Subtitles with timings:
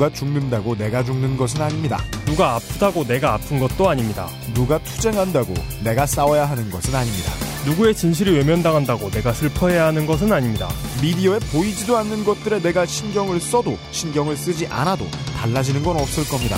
[0.00, 2.02] 누가 죽는다고 내가 죽는 것은 아닙니다.
[2.24, 4.30] 누가 아프다고 내가 아픈 것도 아닙니다.
[4.54, 5.52] 누가 투쟁한다고
[5.84, 7.30] 내가 싸워야 하는 것은 아닙니다.
[7.66, 10.70] 누구의 진실이 외면당한다고 내가 슬퍼해야 하는 것은 아닙니다.
[11.02, 16.56] 미디어에 보이지도 않는 것들에 내가 신경을 써도 신경을 쓰지 않아도 달라지는 건 없을 겁니다.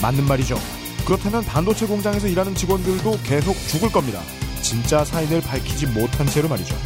[0.00, 0.56] 맞는 말이죠.
[1.04, 4.20] 그렇다면 반도체 공장에서 일하는 직원들도 계속 죽을 겁니다.
[4.62, 6.76] 진짜 사인을 밝히지 못한 채로 말이죠.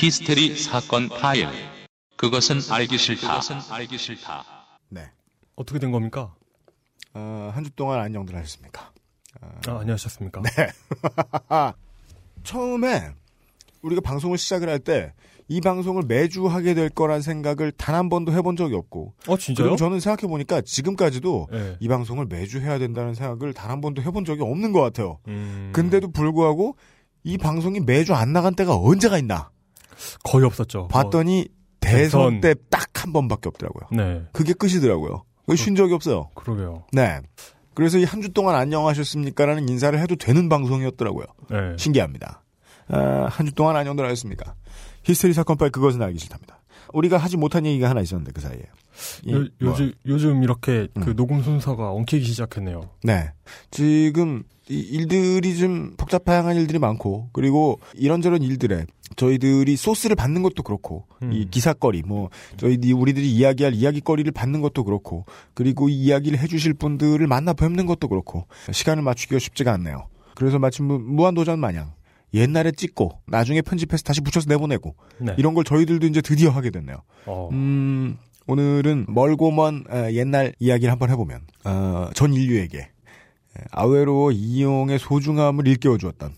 [0.00, 1.48] 히스테리 사건 파일.
[2.16, 3.40] 그것은 알기 싫다.
[3.70, 4.44] 알기 싫다.
[4.90, 5.10] 네.
[5.56, 6.36] 어떻게 된 겁니까?
[7.14, 8.92] 어, 한주 동안 안녕들 하셨습니까?
[9.40, 10.40] 아, 안녕하셨습니까?
[10.42, 10.50] 네.
[12.44, 13.10] 처음에
[13.82, 15.12] 우리가 방송을 시작을 할 때
[15.50, 19.64] 이 방송을 매주 하게 될 거란 생각을 단 한 번도 해본 적이 없고 어, 진짜요?
[19.64, 21.76] 그리고 저는 생각해 보니까 지금까지도 네.
[21.80, 25.18] 이 방송을 매주 해야 된다는 생각을 단 한 번도 해본 적이 없는 것 같아요.
[25.26, 26.76] 음, 근데도 불구하고
[27.24, 29.50] 이 방송이 매주 안 나간 때가 언제가 있나
[30.24, 30.88] 거의 없었죠.
[30.88, 31.48] 봤더니
[31.80, 32.40] 대선.
[32.40, 33.86] 대선 때 딱 한 번밖에 없더라고요.
[33.92, 34.22] 어, 네.
[34.32, 35.22] 그게 끝이더라고요.
[35.46, 36.30] 그쉰 적이 없어요.
[36.34, 36.84] 그러게요.
[36.92, 37.20] 네.
[37.74, 41.24] 그래서 이 한 주 동안 안녕하셨습니까라는 인사를 해도 되는 방송이었더라고요.
[41.50, 41.56] 네.
[41.78, 42.42] 신기합니다.
[42.88, 44.54] 아, 한 주 동안 안녕들 하셨습니까?
[45.04, 46.60] 히스테리 사건 파일 그것은 알기 싫답니다.
[46.92, 48.62] 우리가 하지 못한 얘기가 하나 있었는데 그 사이에.
[49.24, 51.16] 이, 요, 뭐, 요즘, 요즘 이렇게 그 음.
[51.16, 52.80] 녹음 순서가 엉키기 시작했네요.
[53.04, 53.30] 네.
[53.70, 58.86] 지금 이 일들이 좀 복잡한 일들이 많고 그리고 이런저런 일들에
[59.16, 61.32] 저희들이 소스를 받는 것도 그렇고 음.
[61.32, 67.26] 이 기사거리 뭐 저희들이 우리들이 이야기할 이야기거리를 받는 것도 그렇고 그리고 이 이야기를 해주실 분들을
[67.26, 70.06] 만나 뵙는 것도 그렇고 시간을 맞추기가 쉽지가 않네요.
[70.34, 71.92] 그래서 무- 무한도전 마냥
[72.34, 75.34] 옛날에 찍고 나중에 편집해서 다시 붙여서 내보내고 네.
[75.38, 76.98] 이런 걸 저희들도 이제 드디어 하게 됐네요.
[77.26, 82.88] 어, 음, 오늘은 멀고 먼 에, 옛날 이야기를 한번 해보면 어, 전 인류에게 에,
[83.70, 86.34] 아웨로 이용의 소중함을 일깨워 주었던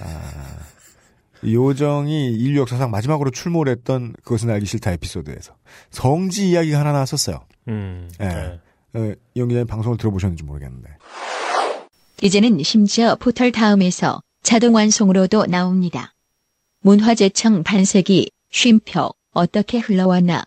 [0.00, 0.47] 아,
[1.44, 5.54] 요정이 인류 역사상 마지막으로 출몰 했던 그것은 알기 싫다 에피소드에서
[5.90, 7.40] 성지 이야기가 하나 나왔었어요.
[7.68, 8.28] 음, 네.
[8.28, 8.60] 네.
[8.94, 10.88] 어, 이용 기자님 방송을 들어보셨는지 모르겠는데.
[12.22, 16.14] 이제는 심지어 포털 다음에서 자동 완송으로도 나옵니다.
[16.80, 20.44] 문화재청 반세기, 쉼표, 어떻게 흘러왔나.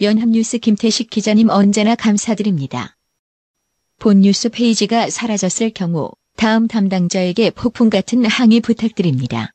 [0.00, 2.96] 연합뉴스 김태식 기자님 언제나 감사드립니다.
[4.00, 9.52] 본 뉴스 페이지가 사라졌을 경우 다음 담당자에게 폭풍 같은 항의 부탁드립니다.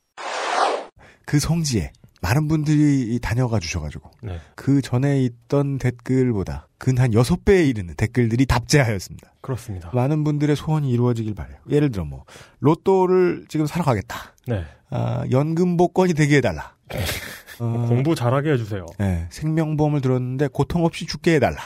[1.30, 1.92] 그 성지에
[2.22, 4.40] 많은 분들이 다녀가 주셔가지고 네.
[4.56, 9.34] 그 전에 있던 댓글보다 근한 6배에 이르는 댓글들이 답제하였습니다.
[9.40, 9.92] 그렇습니다.
[9.94, 11.56] 많은 분들의 소원이 이루어지길 바래요.
[11.70, 12.24] 예를 들어 뭐
[12.58, 14.34] 로또를 지금 사러 가겠다.
[14.48, 14.64] 네.
[14.90, 16.74] 아, 연금 복권이 되게 해달라.
[17.60, 18.84] 어, 공부 잘하게 해주세요.
[18.98, 21.60] 네, 생명보험을 들었는데 고통 없이 죽게 해달라.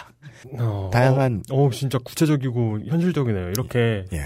[0.58, 3.48] 어, 다양한 어, 어, 진짜 구체적이고 현실적이네요.
[3.48, 4.20] 이렇게 예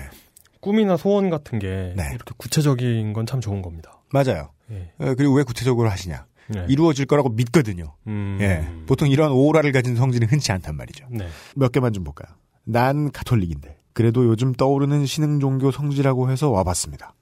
[0.61, 2.03] 꿈이나 소원 같은 게 네.
[2.13, 4.01] 이렇게 구체적인 건 참 좋은 겁니다.
[4.13, 4.51] 맞아요.
[4.71, 4.93] 예.
[4.99, 6.27] 어, 그리고 왜 구체적으로 하시냐?
[6.49, 6.65] 네.
[6.69, 7.95] 이루어질 거라고 믿거든요.
[8.07, 11.07] 음, 예, 보통 이런 오라를 가진 성질은 흔치 않단 말이죠.
[11.11, 11.29] 네.
[11.55, 12.35] 몇 개만 좀 볼까요?
[12.65, 17.15] 난 가톨릭인데 그래도 요즘 떠오르는 신흥 종교 성지라고 해서 와봤습니다.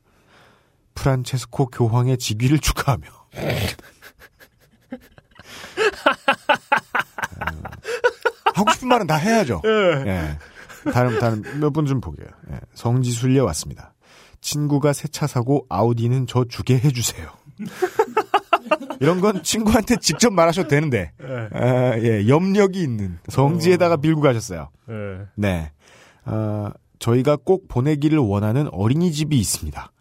[0.94, 3.08] 프란체스코 교황의 직위를 축하하며
[7.42, 7.62] 음,
[8.54, 9.62] 하고 싶은 말은 다 해야죠.
[9.64, 10.38] 예.
[10.92, 12.28] 다른 다른 몇 분 좀 보게요.
[12.52, 12.60] 예.
[12.74, 13.92] 성지 순례 왔습니다.
[14.50, 17.28] 친구가 새 차 사고 아우디는 저 주게 해주세요.
[19.00, 21.48] 이런 건 친구한테 직접 말하셔도 되는데 예.
[21.58, 24.68] 아, 예, 염력이 있는 성지에다가 빌고 가셨어요.
[24.88, 24.94] 예.
[25.34, 25.72] 네.
[26.24, 29.92] 아, 저희가 꼭 보내기를 원하는 어린이집이 있습니다.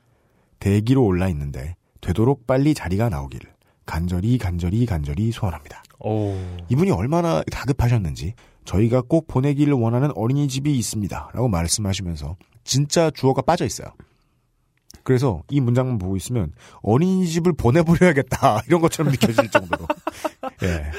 [0.60, 3.52] 대기로 올라 있는데 되도록 빨리 자리가 나오기를
[3.86, 5.84] 간절히 간절히 간절히 소원합니다.
[6.00, 6.36] 오.
[6.70, 8.34] 이분이 얼마나 다급하셨는지
[8.64, 11.32] 저희가 꼭 보내기를 원하는 어린이집이 있습니다.
[11.34, 13.88] 라고 말씀하시면서 진짜 주어가 빠져 있어요.
[15.06, 16.52] 그래서 이 문장만 보고 있으면
[16.82, 19.88] 어린이집을 보내버려야겠다 이런 것처럼 느껴질 정도로
[20.64, 20.92] 예,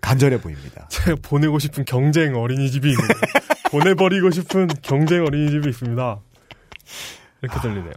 [0.00, 0.86] 간절해 보입니다.
[0.88, 3.14] 제가 보내고 싶은 경쟁 어린이집이 있는데
[3.70, 6.20] 보내버리고 싶은 경쟁 어린이집이 있습니다.
[7.42, 7.92] 이렇게 들리네요.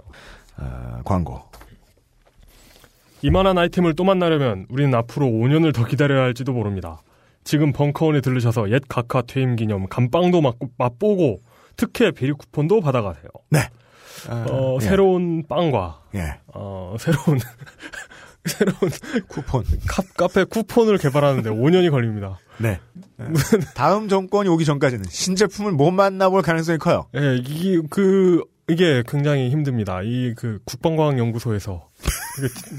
[0.58, 1.44] 아, 광고.
[3.22, 7.02] 이만한 아이템을 또 만나려면 우리는 앞으로 5년을 더 기다려야 할지도 모릅니다.
[7.44, 11.40] 지금 벙커원에 들르셔서 옛 각하 퇴임 기념 감빵도 맛, 맛보고
[11.78, 13.30] 특혜 비리 쿠폰도 받아가세요.
[13.52, 13.60] 네.
[14.30, 17.40] 아, 어, 예, 새로운 빵과 예, 어, 새로운
[18.46, 18.92] 새로운
[19.28, 19.64] 쿠폰.
[19.88, 22.38] 카, 카페 쿠폰을 개발하는데 5년이 걸립니다.
[22.60, 22.80] 네.
[23.20, 23.26] 예.
[23.74, 27.08] 다음 정권이 오기 전까지는 신제품을 못 만나볼 가능성이 커요.
[27.16, 30.02] 예, 이게 그 이게 굉장히 힘듭니다.
[30.04, 31.90] 이 그 국방과학연구소에서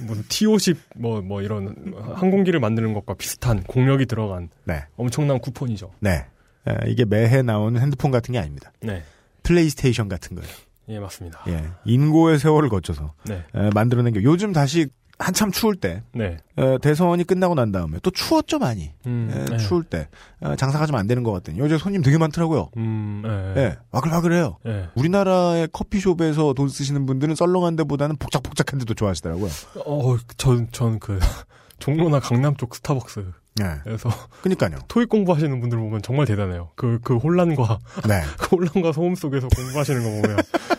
[0.06, 4.84] 무슨 T50 뭐 뭐 이런 항공기를 만드는 것과 비슷한 공력이 들어간 네.
[4.96, 5.90] 엄청난 쿠폰이죠.
[6.00, 6.26] 네.
[6.68, 8.72] 에, 이게 매해 나오는 핸드폰 같은 게 아닙니다.
[8.82, 9.02] 네,
[9.42, 10.50] 플레이스테이션 같은 거예요.
[10.88, 11.40] 예 맞습니다.
[11.48, 11.64] 예.
[11.84, 14.86] 인고의 세월을 거쳐서 네, 에, 만들어낸 게 요즘 다시
[15.18, 16.36] 한참 추울 때 네.
[16.56, 18.92] 어, 대선이 끝나고 난 다음에 또 추웠죠 많이.
[19.06, 19.56] 음, 예, 네.
[19.56, 20.08] 추울 때
[20.40, 22.68] 어, 장사가 좀 안 되는 것 같더니 요새 손님 되게 많더라고요.
[22.76, 23.76] 음, 예, 예.
[23.92, 24.58] 와글와글해요.
[24.66, 24.88] 예.
[24.94, 29.50] 우리나라의 커피숍에서 돈 쓰시는 분들은 썰렁한 데보다는 복작복작한 데도 좋아하시더라고요.
[29.86, 31.18] 어, 전, 전 그,
[31.78, 33.32] 종로나 강남 쪽 스타벅스
[33.86, 34.40] 에서 예.
[34.42, 34.78] 그니까요.
[34.88, 36.70] 토익 공부하시는 분들 보면 정말 대단해요.
[36.76, 38.22] 그, 그 혼란과, 네.
[38.38, 40.36] 그 혼란과 소음 속에서 공부하시는 거 보면.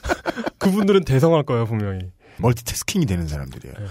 [0.59, 2.11] 그분들은 대성할 거예요, 분명히.
[2.37, 3.75] 멀티태스킹이 되는 사람들이에요.
[3.79, 3.85] 예.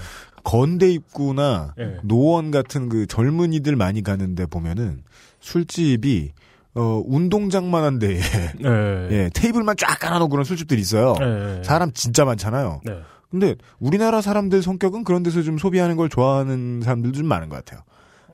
[0.44, 1.96] 건대 입구나 예.
[2.04, 5.02] 노원 같은 그 젊은이들 많이 가는데 보면은
[5.40, 6.32] 술집이
[6.74, 8.20] 어 운동장만 한 데에
[8.60, 9.08] 네.
[9.10, 11.14] 예, 테이블만 쫙 깔아놓고 그런 술집들이 있어요.
[11.18, 11.62] 네.
[11.64, 12.82] 사람 진짜 많잖아요.
[12.84, 13.00] 네.
[13.30, 17.82] 근데 우리나라 사람들 성격은 그런 데서 좀 소비하는 걸 좋아하는 사람들도 좀 많은 것 같아요.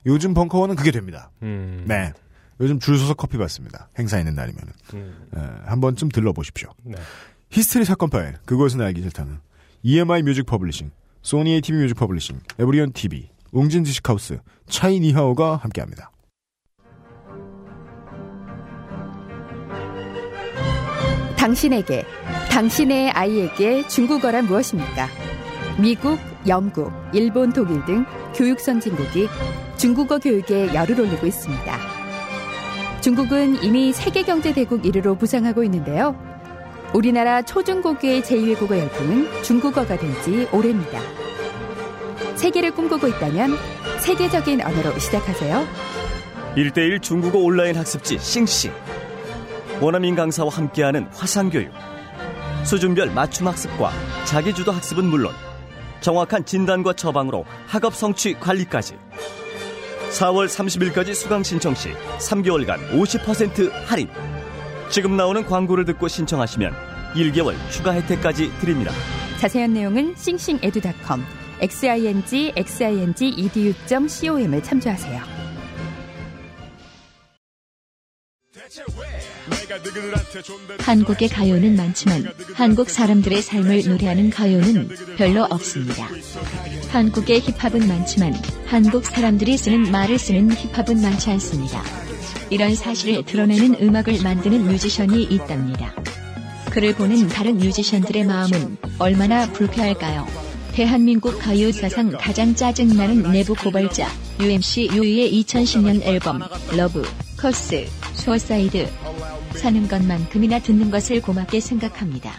[0.06, 1.30] 요즘 벙커원은 그게 됩니다.
[1.42, 1.84] 음.
[1.86, 2.12] 네.
[2.60, 3.88] 요즘 줄 서서 커피 받습니다.
[3.98, 4.72] 행사 있는 날이면은.
[4.94, 5.28] 음.
[5.36, 6.70] 예, 한 번쯤 들러보십시오.
[6.84, 6.96] 네.
[7.50, 9.38] 히스테리 사건 파일, 그것은 알기 싫다는
[9.82, 10.90] EMI Music Publishing,
[11.22, 14.38] Sony ATV Music Publishing, 에브리온 TV, 웅진 지식하우스,
[14.68, 16.10] 차이니하오가 함께합니다.
[21.36, 22.04] 당신에게,
[22.50, 25.08] 당신의 아이에게 중국어란 무엇입니까?
[25.80, 29.26] 미국, 영국, 일본, 독일 등 교육 선진국이
[29.82, 31.76] 중국어 교육에 열을 올리고 있습니다.
[33.00, 36.14] 중국은 이미 세계 경제 대국 1위로 부상하고 있는데요.
[36.94, 41.00] 우리나라 초중고교의 제2외국어 열풍은 중국어가 된 지 오래입니다.
[42.36, 43.56] 세계를 꿈꾸고 있다면
[43.98, 45.66] 세계적인 언어로 시작하세요.
[46.56, 48.70] 1대1 중국어 온라인 학습지 싱싱
[49.80, 51.72] 원어민 강사와 함께하는 화상교육
[52.62, 53.90] 수준별 맞춤 학습과
[54.26, 55.32] 자기주도 학습은 물론
[56.02, 58.94] 정확한 진단과 처방으로 학업 성취 관리까지
[60.12, 64.08] 4월 30일까지 수강 신청 시 3개월간 50% 할인
[64.90, 66.74] 지금 나오는 광고를 듣고 신청하시면
[67.14, 68.92] 1개월 추가 혜택까지 드립니다
[69.38, 71.24] 자세한 내용은 싱싱에듀닷컴
[71.62, 75.22] xing xing edu.com을 참조하세요.
[80.78, 86.08] 한국의 가요는 많지만 한국 사람들의 삶을 노래하는 가요는 별로 없습니다.
[86.90, 88.34] 한국의 힙합은 많지만
[88.66, 91.82] 한국 사람들이 쓰는 말을 쓰는 힙합은 많지 않습니다.
[92.50, 95.94] 이런 사실을 드러내는 음악을 만드는 뮤지션이 있답니다.
[96.70, 100.26] 그를 보는 다른 뮤지션들의 마음은 얼마나 불쾌할까요?
[100.72, 104.08] 대한민국 가요 사상 가장 짜증나는 내부 고발자
[104.40, 106.40] UMC 유이의 2010년 앨범
[106.74, 107.02] Love,
[107.36, 108.88] Curse, Suicide
[109.52, 112.32] 사는 것만큼이나 듣는 것을 고맙게 생각합니다.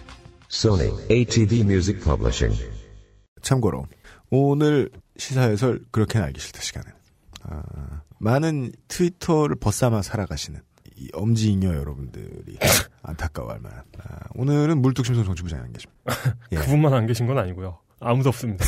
[0.52, 2.62] Sony ATV Music Publishing.
[3.42, 3.88] 참고로
[4.30, 6.86] 오늘 시사 해설 그렇게는 알기 싫다 시간에
[7.44, 7.62] 아,
[8.20, 10.62] 많은 트위터를 벗삼아 살아가시는
[10.96, 12.58] 이 엄지잉여 여러분들이
[13.04, 16.02] 안타까워할 만한 아, 오늘은 물뚝심송 정치부장이 안 계십니다.
[16.52, 16.58] 예.
[16.58, 17.80] 그분만 안 계신 건 아니고요.
[18.00, 18.66] 아무도 없습니다.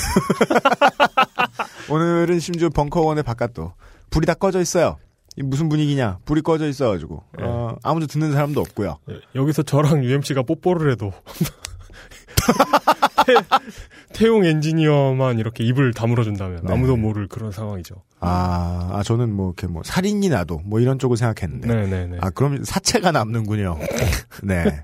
[1.90, 3.74] 오늘은 심지어 벙커원의 바깥도
[4.10, 4.98] 불이 다 꺼져 있어요.
[5.38, 6.20] 이 무슨 분위기냐?
[6.26, 7.44] 불이 꺼져 있어가지고 예.
[7.44, 8.98] 어, 아무도 듣는 사람도 없고요.
[9.10, 11.12] 예, 여기서 저랑 UMC가 뽀뽀를 해도
[14.14, 16.74] 태, 용 엔지니어만 이렇게 입을 다물어 준다면 네.
[16.74, 17.96] 아무도 모를 그런 상황이죠.
[18.20, 22.18] 아, 아, 저는 뭐 이렇게 뭐 살인이 나도 뭐 이런 쪽을 생각했는데 네네네.
[22.22, 23.80] 아 그럼 사체가 남는군요.
[24.44, 24.82] 네.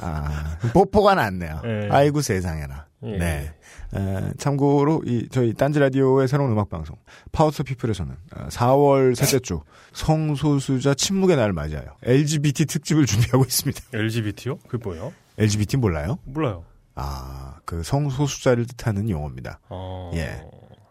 [0.00, 1.62] 아 뽀뽀가 낫네요.
[1.64, 1.88] 예.
[1.90, 2.86] 아이고 세상에나.
[3.04, 3.18] 예.
[3.18, 3.54] 네.
[3.94, 6.96] 에, 참고로 이 저희 딴지 라디오의 새로운 음악 방송
[7.32, 9.60] 파우스 피플에서는 어, 4월 셋째 주
[9.92, 13.80] 성소수자 침묵의 날을 맞이하여 LGBT 특집을 준비하고 있습니다.
[13.94, 14.58] LGBT요?
[14.68, 15.12] 그게 뭐예요?
[15.38, 16.18] LGBT 몰라요?
[16.24, 16.64] 몰라요.
[16.94, 19.60] 아, 그 성소수자를 뜻하는 용어입니다.
[19.68, 20.10] 어...
[20.14, 20.42] 예.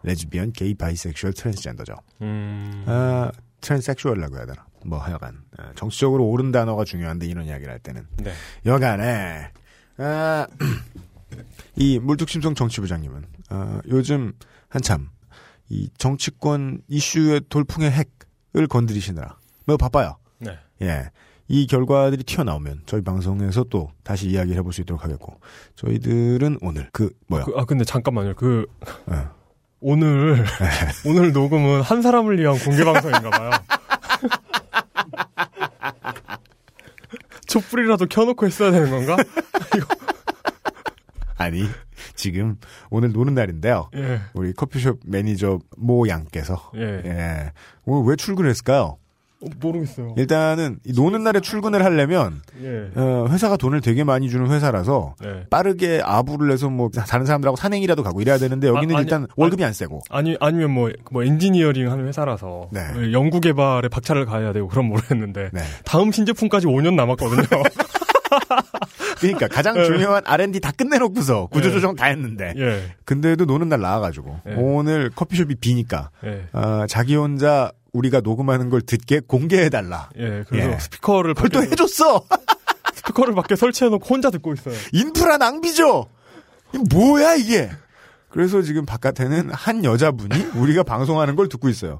[0.03, 1.95] 레즈비언, 게이, bisexual, 트랜스젠더죠.
[2.21, 2.85] 음...
[2.87, 4.66] 아, transsexual이라고 해야 되나?
[4.85, 8.31] 뭐 하여간 아, 정치적으로 옳은 단어가 중요한데 이런 이야기를 할 때는 네.
[8.65, 9.51] 여간에
[9.97, 10.47] 아,
[11.75, 14.33] 이 물뚝심송 정치부장님은 아, 요즘
[14.69, 15.09] 한참
[15.69, 20.17] 이 정치권 이슈의 돌풍의 핵을 건드리시느라 매우 바빠요.
[20.39, 20.57] 네.
[20.81, 21.09] 예.
[21.49, 25.39] 이 결과들이 튀어나오면 저희 방송에서 또 다시 이야기를 해볼 수 있도록 하겠고
[25.75, 28.35] 저희들은 오늘 그 뭐야 그, 아 근데 잠깐만요.
[28.35, 28.65] 그
[29.11, 29.27] 예.
[29.79, 30.43] 오늘
[31.05, 33.51] 오늘 녹음은 한 사람을 위한 공개 방송인가 봐요.
[37.47, 39.17] 촛불이라도 켜놓고 했어야 되는 건가?
[41.37, 41.63] 아니
[42.15, 42.57] 지금
[42.89, 43.89] 오늘 노는 날인데요.
[43.95, 44.21] 예.
[44.33, 47.01] 우리 커피숍 매니저 모 양께서 예.
[47.05, 47.51] 예.
[47.85, 48.97] 오늘 왜 출근했을까요?
[49.41, 50.15] 어, 모르겠어요.
[50.17, 52.89] 일단은 이 노는 날에 출근을 하려면 예.
[52.95, 55.45] 어, 회사가 돈을 되게 많이 주는 회사라서 네.
[55.49, 59.63] 빠르게 아부를 내서 뭐 다른 사람들하고 산행이라도 가고 이래야 되는데 여기는 아, 아니, 일단 월급이
[59.63, 62.81] 안 세고 아니 아니면 뭐, 뭐 엔지니어링 하는 회사라서 네.
[62.93, 65.61] 그 연구 개발에 박차를 가야 되고 그럼 모르겠는데 네.
[65.85, 67.43] 다음 신제품까지 5년 남았거든요.
[69.19, 69.85] 그러니까 가장 예.
[69.85, 72.53] 중요한 R&D 다 끝내놓고서 구조조정 다 했는데.
[72.57, 72.83] 예.
[73.05, 74.53] 근데도 노는 날 나와가지고 예.
[74.55, 76.47] 오늘 커피숍이 비니까 예.
[76.53, 80.09] 어, 자기 혼자 우리가 녹음하는 걸 듣게 공개해달라.
[80.17, 80.43] 예.
[80.47, 80.79] 그래서 예.
[80.79, 82.23] 스피커를 그걸 또 해줬어.
[82.93, 84.75] 스피커를 밖에 설치해놓고 혼자 듣고 있어요.
[84.91, 86.07] 인프라 낭비죠.
[86.73, 87.69] 이 뭐야 이게?
[88.29, 91.99] 그래서 지금 바깥에는 한 여자분이 우리가 방송하는 걸 듣고 있어요.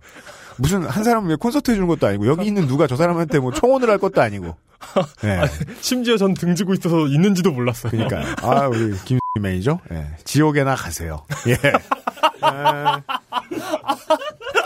[0.57, 3.89] 무슨 한 사람 왜 콘서트 해주는 것도 아니고 여기 있는 누가 저 사람한테 뭐 청혼을
[3.89, 4.55] 할 것도 아니고.
[5.23, 5.41] 예.
[5.81, 7.91] 심지어 전 등지고 있어서 있는지도 몰랐어요.
[7.91, 10.07] 그러니까 아 우리 김 매니저 예.
[10.23, 11.23] 지옥에나 가세요.
[11.47, 11.57] 예.
[12.41, 13.01] 아,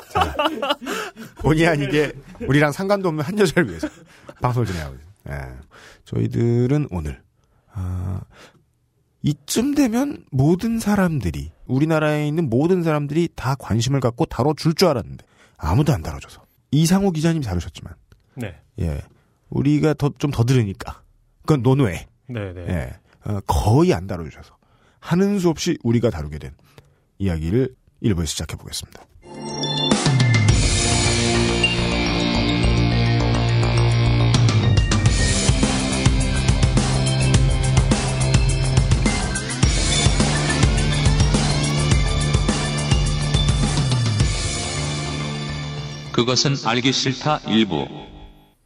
[0.09, 0.35] 자,
[1.39, 2.13] 본의 아니게
[2.47, 3.87] 우리랑 상관도 없는 한 여자를 위해서
[4.41, 5.11] 방송을 진행하고 있습니다.
[5.29, 5.59] 예.
[6.05, 7.21] 저희들은 오늘
[7.73, 8.21] 아,
[9.23, 15.23] 이쯤 되면 모든 사람들이 우리나라에 있는 모든 사람들이 다 관심을 갖고 다뤄줄 줄 알았는데
[15.57, 17.93] 아무도 안 다뤄줘서 이상호 기자님이 다루셨지만
[18.35, 18.59] 네.
[18.79, 19.01] 예
[19.49, 21.01] 우리가 더 좀 더 들으니까
[21.41, 22.65] 그건 논외 네, 네.
[22.67, 24.57] 예, 어, 거의 안 다뤄주셔서
[24.99, 26.51] 하는 수 없이 우리가 다루게 된
[27.21, 29.05] 이야기를 일부에 시작해 보겠습니다.
[46.11, 47.87] 그것은 알기 싫다 일부.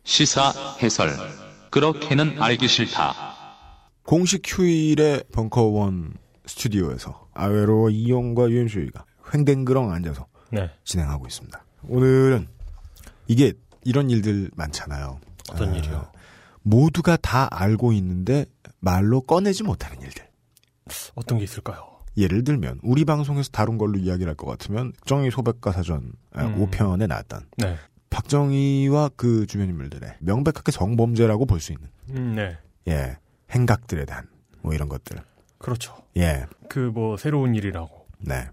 [0.05, 1.09] 시사 해설.
[1.71, 3.35] 그렇게는 알기 싫다.
[4.03, 10.69] 공식 휴일에 벙커원 스튜디오에서 아웨로 이용과 유엠쇼이가 횡댕그렁 앉아서 네.
[10.83, 11.65] 진행하고 있습니다.
[11.87, 12.47] 오늘은
[13.27, 15.19] 이게 이런 일들 많잖아요.
[15.51, 16.11] 어떤 아, 일이요?
[16.61, 18.45] 모두가 다 알고 있는데
[18.79, 20.25] 말로 꺼내지 못하는 일들.
[21.15, 21.87] 어떤 게 있을까요?
[22.17, 26.65] 예를 들면 우리 방송에서 다룬 걸로 이야기를 할 것 같으면 정의 소백과 사전 음.
[26.69, 27.75] 5편에 나왔던 네.
[28.09, 32.57] 박정희와 그 주변 인물들의 명백하게 성범죄라고 볼 수 있는 음, 네.
[32.87, 33.17] 예
[33.51, 34.27] 행각들에 대한
[34.61, 35.17] 뭐 이런 것들
[35.57, 35.95] 그렇죠.
[36.15, 38.07] 예 그 뭐 새로운 일이라고.
[38.19, 38.47] 네.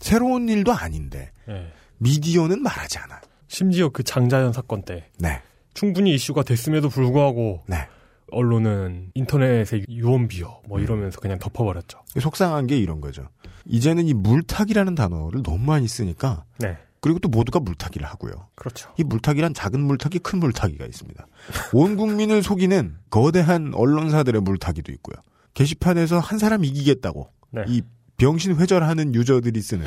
[0.00, 1.72] 새로운 일도 아닌데 예.
[1.98, 3.20] 미디어는 말하지 않아요.
[3.48, 5.42] 심지어 그 장자연 사건 때 네,
[5.74, 7.88] 충분히 이슈가 됐음에도 불구하고 네.
[8.30, 11.98] 언론은 인터넷의 유언비어 뭐 이러면서 그냥 덮어버렸죠.
[12.20, 13.28] 속상한 게 이런 거죠.
[13.64, 16.76] 이제는 이 물타기라는 단어를 너무 많이 쓰니까 네.
[17.00, 18.48] 그리고 또 모두가 물타기를 하고요.
[18.54, 18.92] 그렇죠.
[18.98, 21.26] 이 물타기란 작은 물타기, 큰 물타기가 있습니다.
[21.72, 25.16] 온 국민을 속이는 거대한 언론사들의 물타기도 있고요.
[25.54, 27.64] 게시판에서 한 사람 이기겠다고 네.
[27.68, 27.82] 이
[28.16, 29.86] 병신 회절하는 유저들이 쓰는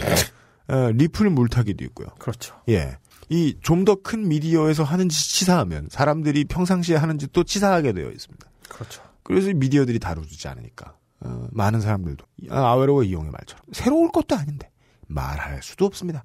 [0.68, 2.08] 어, 리플 물타기도 있고요.
[2.20, 2.56] 그렇죠.
[2.70, 2.98] 예.
[3.30, 8.46] 이 좀 더 큰 미디어에서 하는 짓 치사하면 사람들이 평상시에 하는 짓도 치사하게 되어 있습니다.
[8.70, 9.01] 그렇죠.
[9.24, 14.70] 그래서 이 미디어들이 다루지 않으니까 어, 많은 사람들도 아, 아웨로와 이용의 말처럼 새로울 것도 아닌데
[15.08, 16.24] 말할 수도 없습니다.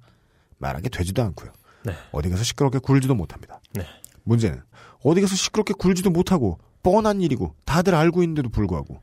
[0.57, 1.51] 말하게 되지도 않고요.
[1.83, 1.93] 네.
[2.11, 3.61] 어디 가서 시끄럽게 굴지도 못합니다.
[3.73, 3.85] 네.
[4.23, 4.61] 문제는
[5.03, 9.01] 어디 가서 시끄럽게 굴지도 못하고 뻔한 일이고 다들 알고 있는데도 불구하고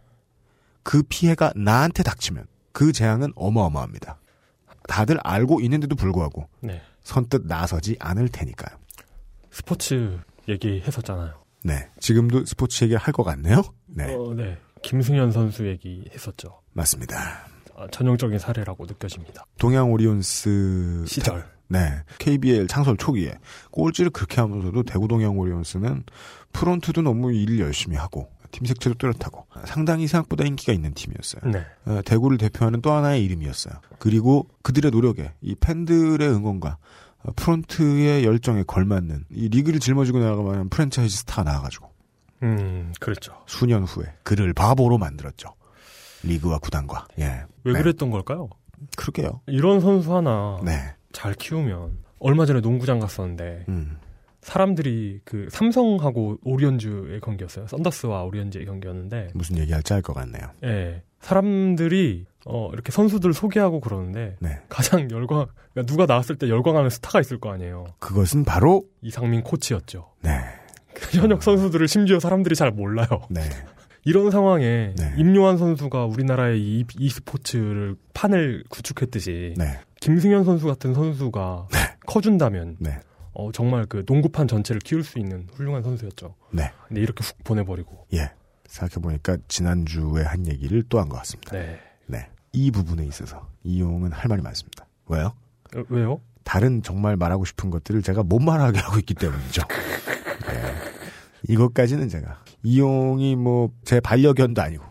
[0.85, 4.21] 그 피해가 나한테 닥치면 그 재앙은 어마어마합니다.
[4.87, 6.81] 다들 알고 있는데도 불구하고 네.
[7.03, 8.79] 선뜻 나서지 않을 테니까요.
[9.51, 11.43] 스포츠 얘기했었잖아요.
[11.65, 11.89] 네.
[11.99, 13.63] 지금도 스포츠 얘기를 할것 같네요.
[13.87, 14.15] 네.
[14.15, 14.59] 어, 네.
[14.83, 16.61] 김승현 선수 얘기했었죠.
[16.73, 17.47] 맞습니다.
[17.77, 19.47] 아, 전형적인 사례라고 느껴집니다.
[19.59, 21.49] 동양 오리온스 시절.
[21.69, 22.03] 네.
[22.19, 23.39] KBL 창설 초기에
[23.71, 26.05] 꼴찌를 그렇게 하면서도 대구 동양 오리온스는
[26.53, 31.51] 프론트도 너무 일 열심히 하고 팀 색채도 뚜렷하고 상당히 생각보다 인기가 있는 팀이었어요.
[31.51, 31.67] 네.
[31.87, 33.75] 어, 대구를 대표하는 또 하나의 이름이었어요.
[33.99, 36.79] 그리고 그들의 노력에 이 팬들의 응원과
[37.25, 41.91] 어, 프론트의 열정에 걸맞는 이 리그를 짊어지고 나가면 프랜차이즈 스타가 나와가지고
[42.45, 43.33] 음, 그랬죠.
[43.47, 45.49] 수년 후에 그를 바보로 만들었죠.
[46.23, 47.43] 리그와 구단과 예.
[47.65, 47.83] 왜 네.
[47.83, 48.49] 그랬던 걸까요?
[48.97, 49.41] 그러게요.
[49.47, 50.95] 이런 선수 하나 네.
[51.13, 53.99] 잘 키우면 얼마 전에 농구장 갔었는데 음.
[54.45, 57.67] 사람들이 그 삼성하고 오리온즈의 경기였어요.
[57.67, 60.51] 썬더스와 오리온즈의 경기였는데 무슨 얘기할지 알 것 같네요.
[60.65, 61.03] 예.
[61.21, 64.59] 사람들이 어 이렇게 선수들 소개하고 그러는데 네.
[64.69, 67.87] 가장 열광 그러니까 누가 나왔을 때 열광하는 스타가 있을 거 아니에요.
[67.99, 70.13] 그것은 바로 이상민 코치였죠.
[70.21, 70.31] 네.
[70.93, 73.09] 그 현역 선수들을 심지어 사람들이 잘 몰라요.
[73.31, 73.41] 네.
[74.05, 75.15] 이런 상황에 네.
[75.17, 79.79] 임요한 선수가 우리나라의 이, e스포츠를 판을 구축했듯이 네.
[80.01, 81.69] 김승현 선수 같은 선수가
[82.07, 83.01] 커준다면 네.
[83.35, 86.35] 어, 정말 그 농구판 전체를 키울 수 있는 훌륭한 선수였죠.
[86.53, 86.71] 네.
[86.89, 88.07] 근데 이렇게 훅 보내버리고.
[88.15, 88.31] 예.
[88.69, 91.53] 생각해보니까 지난주에 한 얘기를 또 한 것 같습니다.
[91.53, 91.79] 네.
[92.07, 92.29] 네.
[92.53, 94.87] 이 부분에 있어서 이용은 할 말이 많습니다.
[95.07, 95.35] 왜요?
[95.77, 96.21] 어, 왜요?
[96.45, 99.63] 다른 정말 말하고 싶은 것들을 제가 못 말하게 하고 있기 때문이죠.
[100.47, 100.75] 네.
[101.49, 104.85] 이것까지는 제가 이용이 뭐 제 반려견도 아니고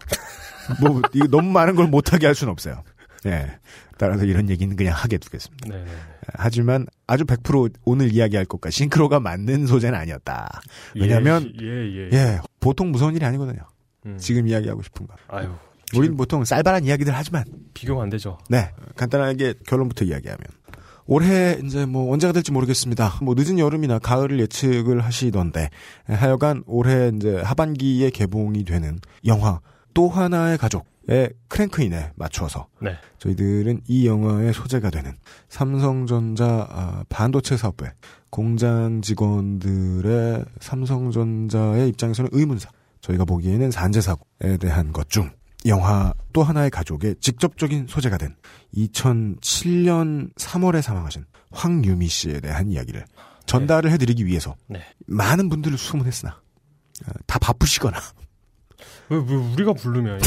[0.81, 2.83] 뭐 이거 너무 많은 걸 못하게 할 수는 없어요.
[3.25, 3.57] 예.
[3.97, 5.69] 따라서 이런 얘기는 그냥 하게 두겠습니다.
[5.69, 5.85] 네.
[6.25, 6.33] 네.
[6.35, 10.61] 하지만 아주 100% 오늘 이야기할 것과 싱크로가 맞는 소재는 아니었다.
[10.95, 12.17] 왜냐하면 예, 예, 예.
[12.17, 13.61] 예 보통 무서운 일이 아니거든요.
[14.05, 14.17] 음.
[14.17, 15.15] 지금 이야기하고 싶은 거.
[15.27, 15.49] 아유,
[15.95, 18.37] 우린 보통 쌀바란 이야기들 하지만 비교가 안 되죠.
[18.49, 20.39] 네 간단하게 결론부터 이야기하면
[21.05, 23.19] 올해 이제 뭐 언제가 될지 모르겠습니다.
[23.21, 25.69] 뭐 늦은 여름이나 가을을 예측을 하시던데
[26.05, 29.59] 하여간 올해 이제 하반기에 개봉이 되는 영화
[29.93, 32.95] 또 하나의 가족 의 크랭크인에 맞춰서 네.
[33.19, 35.13] 저희들은 이 영화의 소재가 되는
[35.50, 37.91] 삼성전자 아, 반도체 사업부의
[38.29, 42.69] 공장 직원들의 삼성전자의 입장에서는 의문사
[43.01, 45.29] 저희가 보기에는 산재 사고에 대한 것 중
[45.65, 48.36] 영화 또 하나의 가족의 직접적인 소재가 된
[48.75, 53.05] 2007년 3월에 사망하신 황유미 씨에 대한 이야기를
[53.45, 54.81] 전달을 해드리기 위해서 네.
[55.05, 56.31] 많은 분들을 수문했으나
[57.07, 57.98] 어, 다 바쁘시거나
[59.10, 60.19] 왜, 왜 우리가 부르면.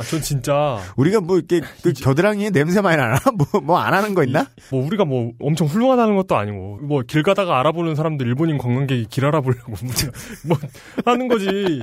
[0.00, 3.18] 아, 전 진짜 우리가 뭐 이렇게 그 겨드랑이에 냄새 많이 나나
[3.52, 4.46] 뭐 뭐 안 하는 거 있나?
[4.70, 9.26] 뭐 우리가 뭐 엄청 훌륭하다는 것도 아니고 뭐 길 가다가 알아보는 사람들 일본인 관광객이 길
[9.26, 9.72] 알아보려고
[10.46, 10.56] 뭐
[11.04, 11.82] 하는 거지.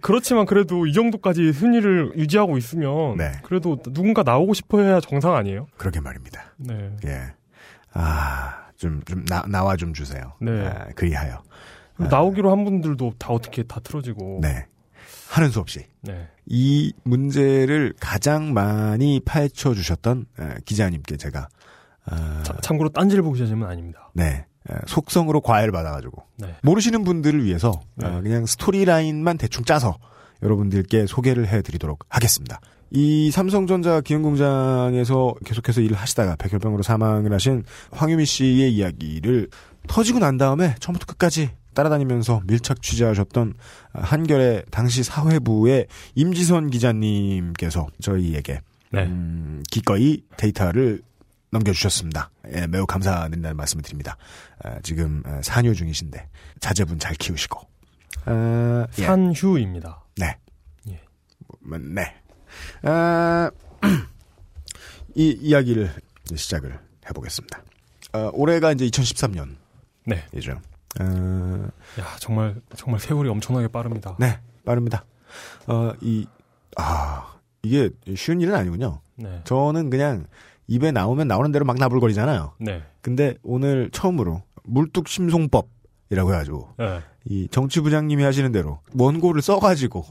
[0.00, 3.32] 그렇지만 그래도 이 정도까지 순위를 유지하고 있으면 네.
[3.42, 5.66] 그래도 누군가 나오고 싶어 해야 정상 아니에요?
[5.76, 6.54] 그러게 말입니다.
[6.56, 6.90] 네.
[7.04, 7.20] 예.
[7.92, 10.34] 아, 좀, 좀, 나, 나와 좀 주세요.
[10.40, 10.66] 네.
[10.68, 11.42] 아, 그리하여.
[11.96, 14.38] 나오기로 한 분들도 다 어떻게 다 틀어지고.
[14.40, 14.66] 네.
[15.28, 15.80] 하는 수 없이.
[16.02, 16.28] 네.
[16.46, 21.48] 이 문제를 가장 많이 파헤쳐 주셨던 에, 기자님께 제가,
[22.06, 24.10] 아, 자- 참고로 딴지일보 기자님은 아닙니다.
[24.14, 24.46] 네.
[24.70, 26.22] 에, 속성으로 과외를 받아가지고.
[26.38, 26.54] 네.
[26.62, 28.06] 모르시는 분들을 위해서 네.
[28.06, 29.98] 아, 그냥 스토리라인만 대충 짜서
[30.42, 32.60] 여러분들께 소개를 해드리도록 하겠습니다.
[32.90, 39.48] 이 삼성전자 기흥공장에서 계속해서 일을 하시다가 백혈병으로 사망을 하신 황유미 씨의 이야기를
[39.88, 43.54] 터지고 난 다음에 처음부터 끝까지 따라다니면서 밀착 취재하셨던
[43.92, 49.04] 한결의 당시 사회부의 임지선 기자님께서 저희에게 네.
[49.04, 51.02] 음, 기꺼이 데이터를
[51.50, 52.30] 넘겨주셨습니다.
[52.54, 54.16] 예, 매우 감사드린다는 말씀을 드립니다.
[54.64, 57.60] 아, 지금 아, 산유 중이신데 자제분 잘 키우시고.
[58.24, 59.02] 아, 예.
[59.04, 60.04] 산휴입니다.
[60.16, 60.36] 네.
[60.88, 61.00] 예.
[61.60, 62.12] 뭐, 네.
[62.82, 63.50] 아,
[65.14, 65.92] 이 이야기를
[66.34, 66.76] 시작을
[67.08, 67.62] 해보겠습니다.
[68.12, 70.60] 아, 올해가 이제 2013년이죠.
[70.98, 71.04] 네.
[71.04, 71.68] 아,
[72.00, 74.16] 야, 정말 정말 세월이 엄청나게 빠릅니다.
[74.18, 75.04] 네, 빠릅니다.
[75.66, 76.26] 어, 이,
[76.76, 79.00] 아, 이게 쉬운 일은 아니군요.
[79.16, 79.40] 네.
[79.44, 80.26] 저는 그냥
[80.66, 82.52] 입에 나오면 나오는 대로 막 나불거리잖아요.
[82.60, 82.82] 네.
[83.00, 87.00] 근데 오늘 처음으로 물뚝심송법이라고 해가지고 네.
[87.24, 90.04] 이 정치부장님이 하시는 대로 원고를 써가지고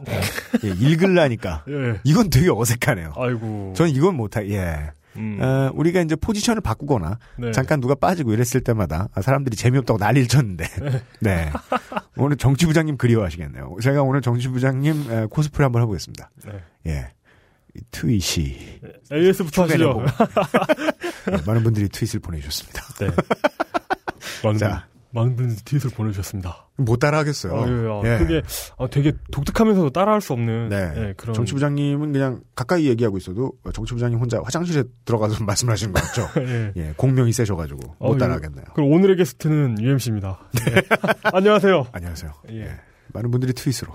[0.63, 1.99] 예, 읽으려니까 예.
[2.03, 3.13] 이건 되게 어색하네요.
[3.15, 3.73] 아이고.
[3.75, 4.45] 전 이건 못하.
[4.45, 4.91] 예.
[5.17, 5.39] 음.
[5.41, 7.51] 어, 우리가 이제 포지션을 바꾸거나 네.
[7.51, 10.65] 잠깐 누가 빠지고 이랬을 때마다 아, 사람들이 재미없다고 난리를 쳤는데
[11.21, 11.51] 네
[12.15, 13.77] 오늘 정치부장님 그리워하시겠네요.
[13.81, 16.29] 제가 오늘 정치부장님 에, 코스프레 한번 해보겠습니다.
[16.45, 16.53] 네.
[16.87, 17.11] 예.
[17.75, 18.79] 이 트윗이
[19.11, 19.93] AS부터 하시죠.
[19.93, 20.05] 보고.
[20.05, 22.81] 네, 많은 분들이 트윗을 보내주셨습니다.
[22.99, 23.07] 네.
[24.43, 24.87] 많은, 분, 자.
[25.11, 26.67] 많은 분들이 트윗을 보내주셨습니다.
[26.77, 27.53] 못 따라하겠어요.
[27.55, 28.17] 아, 예, 아, 예.
[28.19, 28.41] 그게
[28.77, 30.93] 아, 되게 독특하면서도 따라할 수 없는 네.
[30.95, 36.27] 예, 그런 정치부장님은 그냥 가까이 얘기하고 있어도 정치부장님 혼자 화장실에 들어가서 말씀하시는 것 같죠.
[36.41, 36.71] 예.
[36.75, 38.65] 예, 공명이 세셔가지고 어, 못 따라하겠네요.
[38.75, 40.39] 그럼 오늘의 게스트는 UMC입니다.
[40.65, 40.81] 네.
[41.33, 41.87] 안녕하세요.
[41.91, 42.31] 안녕하세요.
[42.51, 42.61] 예.
[42.61, 42.71] 예.
[43.13, 43.93] 많은 분들이 트윗으로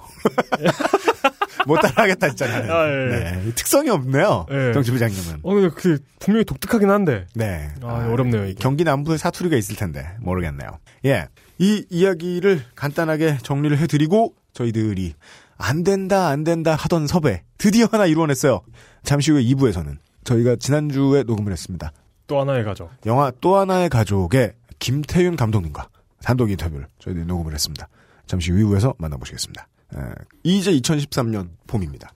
[1.67, 2.47] 못 따라하겠다 진짜.
[2.47, 3.07] 아, 예.
[3.09, 4.47] 네, 특성이 없네요.
[4.51, 4.73] 예.
[4.73, 5.41] 정치부장님은.
[5.43, 7.71] 어, 근데 그 분명히 독특하긴 한데 네.
[7.83, 8.55] 아, 어렵네요, 이게.
[8.59, 10.79] 경기 남부에 사투리가 있을 텐데 모르겠네요.
[11.07, 11.27] 예.
[11.59, 15.15] 이 이야기를 간단하게 정리를 해드리고 저희들이
[15.57, 18.63] 안 된다 안 된다 하던 섭외 드디어 하나 이루어냈어요.
[19.05, 21.93] 잠시 후에 2부에서는 저희가 지난주에 녹음을 했습니다.
[22.27, 22.91] 또 하나의 가족.
[23.07, 25.89] 영화 또 하나의 가족의 김태윤 감독님과
[26.25, 27.89] 단독 인터뷰를 저희들이 녹음을 했습니다.
[28.27, 29.67] 잠시 후 2부에서 만나보시겠습니다.
[29.95, 32.13] 에, 이제 2013년 봄입니다.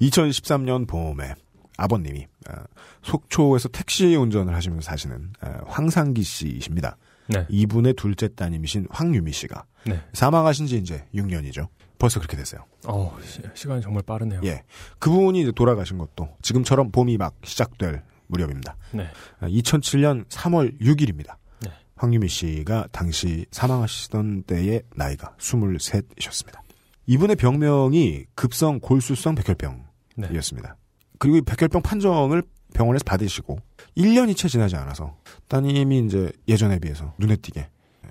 [0.00, 1.34] 2013년 봄에
[1.76, 2.54] 아버님이 어,
[3.02, 6.96] 속초에서 택시 운전을 하시면서 사시는 어, 황상기 씨이십니다.
[7.28, 7.46] 네.
[7.48, 10.00] 이분의 둘째 따님이신 황유미 씨가 네.
[10.12, 11.68] 사망하신 지 이제 6년이죠.
[11.98, 12.64] 벌써 그렇게 됐어요.
[12.86, 13.16] 어,
[13.54, 14.40] 시, 간이 정말 빠르네요.
[14.44, 14.62] 예.
[14.98, 18.76] 그분이 이제 돌아가신 것도 지금처럼 봄이 막 시작될 무렵입니다.
[18.90, 19.06] 네.
[19.40, 21.36] 2007년 3월 6일입니다.
[21.60, 21.70] 네.
[21.94, 26.61] 황유미 씨가 당시 사망하시던 때의 나이가 23이셨습니다.
[27.06, 30.68] 이분의 병명이 급성 골수성 백혈병이었습니다.
[30.68, 30.74] 네.
[31.18, 32.42] 그리고 이 백혈병 판정을
[32.74, 33.58] 병원에서 받으시고
[33.96, 35.16] 1년이 채 지나지 않아서
[35.48, 37.68] 따님이 이제 예전에 비해서 눈에 띄게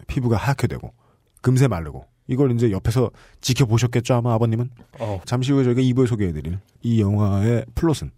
[0.08, 0.94] 피부가 하얗게 되고
[1.42, 3.10] 금세 마르고 이걸 이제 옆에서
[3.42, 8.12] 지켜보셨겠죠 아마 아버님은 어, 잠시 후에 저희가 2부에 소개해드릴 이 영화의 플롯은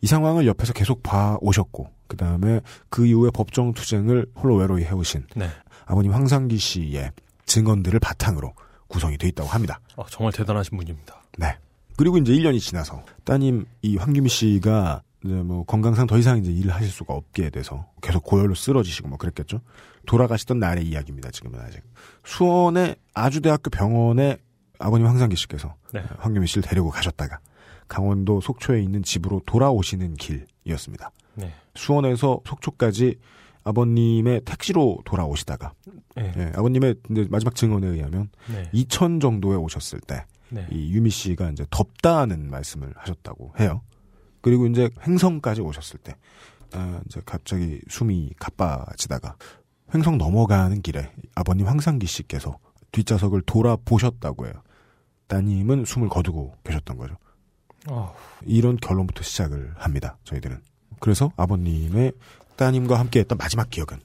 [0.00, 2.60] 이 상황을 옆에서 계속 봐 오셨고 그 다음에
[2.90, 5.48] 그 이후에 법정 투쟁을 홀로 외로이 해오신 네.
[5.86, 7.12] 아버님 황상기 씨의
[7.46, 8.52] 증언들을 바탕으로
[8.88, 9.80] 구성이 돼 있다고 합니다.
[9.96, 11.22] 어, 정말 대단하신 분입니다.
[11.38, 11.56] 네.
[11.96, 16.72] 그리고 이제 1년이 지나서 따님 이 황규미 씨가 이제 뭐 건강상 더 이상 이제 일을
[16.72, 19.60] 하실 수가 없게 돼서 계속 고열로 쓰러지시고 뭐 그랬겠죠.
[20.06, 21.30] 돌아가시던 날의 이야기입니다.
[21.30, 21.82] 지금은 아직
[22.24, 24.38] 수원의 아주대학교 병원에
[24.78, 26.02] 아버님 황상기 씨께서 네.
[26.18, 27.38] 황유미 씨를 데리고 가셨다가
[27.88, 31.10] 강원도 속초에 있는 집으로 돌아오시는 길이었습니다.
[31.34, 31.52] 네.
[31.74, 33.18] 수원에서 속초까지
[33.64, 35.72] 아버님의 택시로 돌아오시다가
[36.16, 36.32] 네.
[36.36, 36.96] 예, 아버님의
[37.30, 38.68] 마지막 증언에 의하면 네.
[38.72, 40.66] 이천 정도에 오셨을 때 네.
[40.70, 43.80] 이 유미 씨가 이제 덥다는 말씀을 하셨다고 해요.
[44.40, 46.14] 그리고 이제 횡성까지 오셨을 때,
[46.72, 49.36] 아, 이제 갑자기 숨이 가빠지다가
[49.94, 52.58] 횡성 넘어가는 길에 아버님 황상기 씨께서
[52.92, 54.54] 뒷좌석을 돌아보셨다고 해요.
[55.28, 57.16] 따님은 숨을 거두고 계셨던 거죠.
[57.86, 58.12] 아,
[58.44, 60.18] 이런 결론부터 시작을 합니다.
[60.24, 60.60] 저희들은.
[61.00, 62.12] 그래서 아버님의
[62.56, 64.00] 따님과 함께했던 마지막 기억은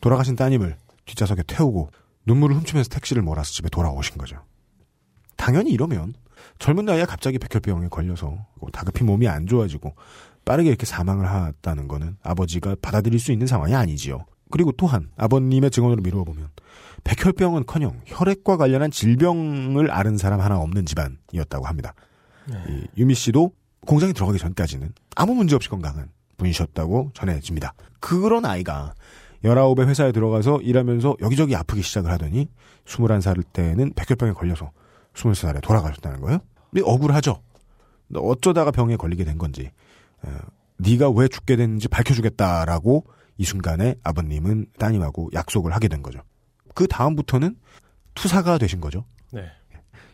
[0.00, 1.90] 돌아가신 따님을 뒷좌석에 태우고
[2.26, 4.36] 눈물을 훔치면서 택시를 몰아서 집에 돌아오신 거죠.
[5.36, 6.14] 당연히 이러면
[6.58, 9.94] 젊은 나이에 갑자기 백혈병에 걸려서 다급히 몸이 안 좋아지고
[10.44, 14.24] 빠르게 이렇게 사망을 하다는 거는 아버지가 받아들일 수 있는 상황이 아니지요.
[14.50, 16.48] 그리고 또한 아버님의 증언으로 미루어 보면
[17.04, 21.94] 백혈병은커녕 혈액과 관련한 질병을 앓은 사람 하나 없는 집안이었다고 합니다.
[22.68, 23.52] 이 유미 씨도
[23.86, 27.74] 공장에 들어가기 전까지는 아무 문제 없이 건강한 분이셨다고 전해집니다.
[28.00, 28.94] 그런 아이가
[29.44, 32.48] 19에 회사에 들어가서 일하면서 여기저기 아프기 시작을 하더니
[32.86, 34.72] 21살 때는 백혈병에 걸려서
[35.14, 36.40] 23살에 돌아가셨다는 거예요?
[36.82, 37.42] 억울하죠.
[38.14, 39.70] 어쩌다가 병에 걸리게 된 건지,
[40.22, 40.30] 어,
[40.78, 43.04] 네가 왜 죽게 됐는지 밝혀주겠다라고
[43.36, 46.20] 이 순간에 아버님은 따님하고 약속을 하게 된 거죠.
[46.74, 47.56] 그 다음부터는
[48.14, 49.04] 투사가 되신 거죠.
[49.32, 49.44] 네.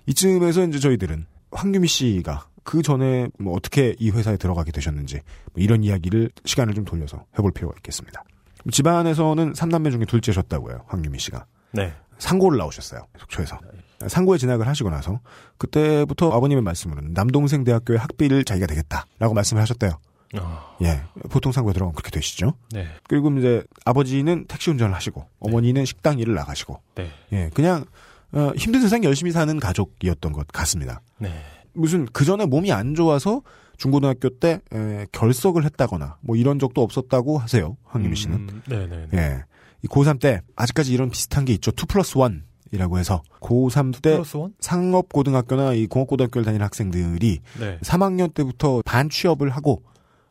[0.06, 5.20] 이쯤에서 이제 저희들은 황규미 씨가 그 전에 뭐 어떻게 이 회사에 들어가게 되셨는지
[5.52, 8.24] 뭐 이런 이야기를 시간을 좀 돌려서 해볼 필요가 있겠습니다.
[8.72, 10.86] 집안에서는 3남매 중에 둘째셨다고요.
[10.86, 11.44] 황규미 씨가.
[11.72, 11.92] 네.
[12.18, 13.06] 상고를 나오셨어요.
[13.18, 13.58] 속초에서.
[14.06, 15.20] 상고에 진학을 하시고 나서
[15.58, 19.98] 그때부터 아버님의 말씀으로는 남동생 대학교의 학비를 자기가 되겠다라고 말씀을 하셨대요.
[20.36, 21.02] 아, 예.
[21.30, 22.54] 보통 상고에 들어가면 그렇게 되시죠.
[22.72, 22.88] 네.
[23.08, 27.10] 그리고 이제 아버지는 택시 운전을 하시고 어머니는 식당 일을 나가시고 네.
[27.32, 27.50] 예.
[27.54, 27.84] 그냥
[28.32, 31.00] 어, 힘든 세상 열심히 사는 가족이었던 것 같습니다.
[31.18, 31.30] 네.
[31.74, 33.42] 무슨 그 전에 몸이 안 좋아서
[33.76, 37.76] 중고등학교 때 에, 결석을 했다거나 뭐 이런 적도 없었다고 하세요.
[37.84, 38.36] 황유미 씨는.
[38.36, 39.06] 음, 네네.
[39.10, 39.18] 네.
[39.18, 39.44] 예.
[39.82, 41.70] 이 고3 때 아직까지 이런 비슷한 게 있죠.
[41.70, 44.54] 2 플러스 1 이라고 해서 고3 때 플러스 원?
[44.58, 47.78] 상업 고등학교나 이 공업 고등학교를 다니는 학생들이 네.
[47.82, 49.82] 3학년 때부터 반 취업을 하고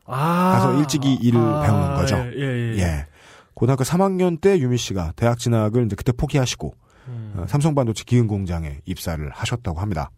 [0.06, 0.52] 아.
[0.52, 2.16] 가서 일찍이 일을 배우는 거죠.
[2.16, 2.78] 예, 예, 예.
[2.78, 3.06] 예.
[3.54, 6.74] 고등학교 3학년 때 유미 씨가 대학 진학을 이제 그때 포기하시고
[7.08, 7.34] 음.
[7.36, 10.10] 어, 삼성 반도체 기흥 공장에 입사를 하셨다고 합니다.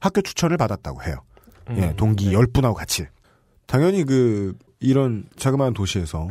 [0.00, 1.16] 학교 추천을 받았다고 해요.
[1.70, 2.32] 예, 음, 동기 네.
[2.32, 3.06] 10분하고 같이.
[3.66, 6.30] 당연히 그, 이런 자그마한 도시에서,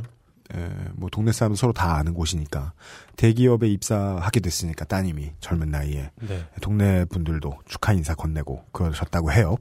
[0.55, 2.73] 에, 뭐, 동네 사람 서로 다 아는 곳이니까,
[3.17, 6.45] 대기업에 입사하게 됐으니까 따님이 젊은 나이에, 네.
[6.61, 9.57] 동네 분들도 축하 인사 건네고 그러셨다고 해요.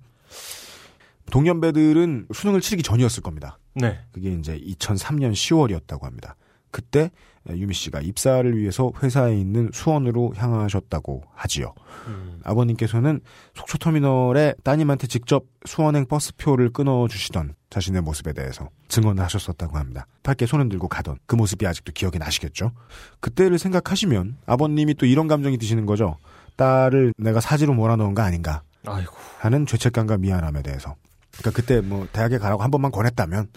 [1.31, 3.59] 동년배들은 수능을 치르기 전이었을 겁니다.
[3.75, 3.99] 네.
[4.13, 6.37] 그게 이제 2003년 10월이었다고 합니다.
[6.71, 7.11] 그때
[7.49, 11.75] 유미 씨가 입사를 위해서 회사에 있는 수원으로 향하셨다고 하지요.
[12.09, 12.41] 음.
[12.45, 13.21] 아버님께서는
[13.55, 20.07] 속초터미널에 따님한테 직접 수원행 버스표를 끊어주시던 자신의 모습에 대해서 증언을 하셨었다고 합니다.
[20.23, 22.73] 밖에 손을 들고 가던 그 모습이 아직도 기억이 나시겠죠?
[23.21, 26.19] 그때를 생각하시면 아버님이 또 이런 감정이 드시는 거죠.
[26.57, 29.15] 딸을 내가 사지로 몰아넣은 거 아닌가 아이고.
[29.39, 30.97] 하는 죄책감과 미안함에 대해서.
[31.33, 33.49] 그러니까 그때 뭐 대학에 가라고 한 번만 권했다면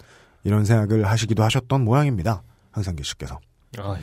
[0.44, 2.42] 이런 생각을 하시기도 하셨던 모양입니다.
[2.72, 3.38] 황상기 씨께서.
[3.78, 3.96] 아휴.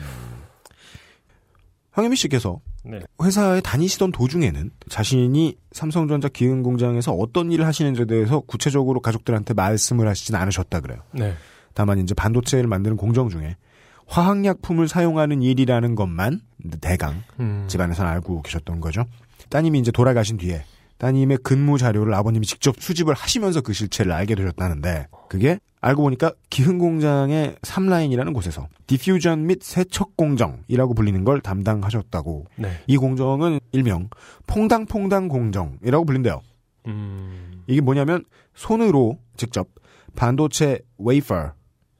[1.92, 3.00] 황혜미 씨께서 네.
[3.22, 10.80] 회사에 다니시던 도중에는 자신이 삼성전자 기흥공장에서 어떤 일을 하시는지에 대해서 구체적으로 가족들한테 말씀을 하시진 않으셨다
[10.80, 11.00] 그래요.
[11.12, 11.34] 네.
[11.74, 13.56] 다만 이제 반도체를 만드는 공정 중에
[14.06, 16.40] 화학약품을 사용하는 일이라는 것만
[16.80, 17.64] 대강 음.
[17.68, 19.04] 집안에서는 알고 계셨던 거죠.
[19.50, 20.64] 따님이 이제 돌아가신 뒤에
[20.98, 27.56] 따님의 근무 자료를 아버님이 직접 수집을 하시면서 그 실체를 알게 되셨다는데 그게 알고 보니까 기흥공장의
[27.62, 32.70] 3라인이라는 곳에서 디퓨전 및 세척 공정이라고 불리는 걸 담당하셨다고 네.
[32.86, 34.08] 이 공정은 일명
[34.46, 36.40] 퐁당퐁당 공정이라고 불린대요.
[36.86, 37.62] 음.
[37.66, 39.68] 이게 뭐냐면 손으로 직접
[40.16, 41.52] 반도체 웨이퍼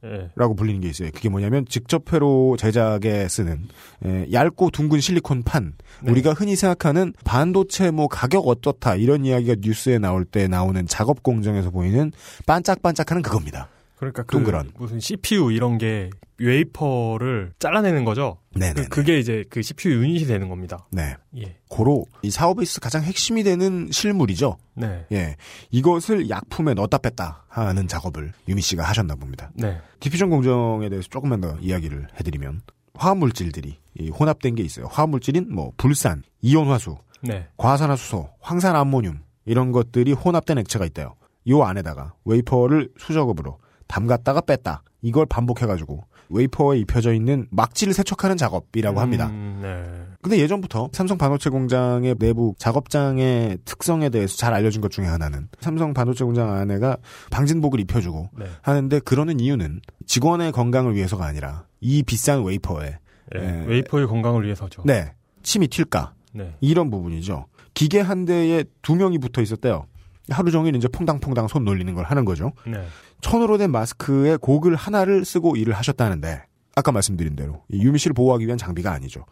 [0.04, 0.30] 예.
[0.36, 1.10] 라고 불리는 게 있어요.
[1.12, 3.66] 그게 뭐냐면 집적 회로 제작에 쓰는
[4.04, 5.74] 에, 얇고 둥근 실리콘 판.
[6.02, 6.12] 네.
[6.12, 11.70] 우리가 흔히 생각하는 반도체 뭐 가격 어떻다 이런 이야기가 뉴스에 나올 때 나오는 작업 공정에서
[11.70, 12.12] 보이는
[12.46, 13.68] 반짝반짝하는 그겁니다.
[13.98, 14.70] 그러니까 그 동그란.
[14.78, 18.38] 무슨 CPU 이런 게 웨이퍼를 잘라내는 거죠.
[18.54, 18.74] 네네.
[18.74, 20.86] 그, 그게 이제 그 CPU 유닛이 되는 겁니다.
[20.92, 21.16] 네.
[21.36, 21.56] 예.
[21.68, 24.56] 고로 이 사업에 있어 가장 핵심이 되는 실물이죠.
[24.74, 25.04] 네.
[25.12, 25.36] 예.
[25.70, 29.50] 이것을 약품에 넣었다 뺐다 하는 작업을 유미 씨가 하셨나 봅니다.
[29.54, 29.80] 네.
[30.00, 32.62] diffusion 공정에 대해서 조금만 더 이야기를 해드리면
[32.94, 34.86] 화합물질들이 이 혼합된 게 있어요.
[34.86, 37.48] 화합물질인 뭐 불산, 이온화수, 네.
[37.56, 41.14] 과산화수소, 황산암모늄 이런 것들이 혼합된 액체가 있대요.
[41.48, 43.58] 요 안에다가 웨이퍼를 수작업으로
[43.88, 49.28] 담갔다가 뺐다 이걸 반복해가지고 웨이퍼에 입혀져 있는 막지를 세척하는 작업이라고 합니다.
[49.28, 50.14] 음, 네.
[50.20, 55.94] 근데 예전부터 삼성 반도체 공장의 내부 작업장의 특성에 대해서 잘 알려진 것 중에 하나는 삼성
[55.94, 56.98] 반도체 공장 안에가
[57.30, 58.46] 방진복을 입혀주고 네.
[58.62, 62.98] 하는데 그러는 이유는 직원의 건강을 위해서가 아니라 이 비싼 웨이퍼에
[63.36, 63.64] 예, 예.
[63.66, 64.82] 웨이퍼의 건강을 위해서죠.
[64.84, 66.54] 네 침이 튈까 네.
[66.60, 67.46] 이런 부분이죠.
[67.74, 69.86] 기계 한 대에 두 명이 붙어 있었대요.
[70.30, 72.52] 하루 종일 이제 퐁당퐁당 손 놀리는 걸 하는 거죠.
[72.66, 72.84] 네.
[73.20, 78.46] 천으로 된 마스크에 고글 하나를 쓰고 일을 하셨다는데 아까 말씀드린 대로 이 유미 씨를 보호하기
[78.46, 79.24] 위한 장비가 아니죠.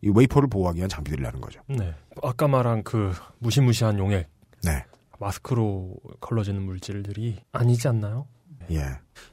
[0.00, 1.60] 이 웨이퍼를 보호하기 위한 장비들이라는 거죠.
[1.68, 1.94] 네.
[2.22, 4.28] 아까 말한 그 무시무시한 용액,
[4.64, 4.84] 네.
[5.18, 8.26] 마스크로 걸러지는 물질들이 아니지 않나요?
[8.70, 8.84] 예.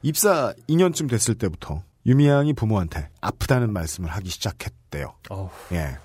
[0.01, 5.13] 입사 2년쯤 됐을 때부터 유미 양이 부모한테 아프다는 말씀을 하기 시작했대요.
[5.29, 5.97] 어우, 예.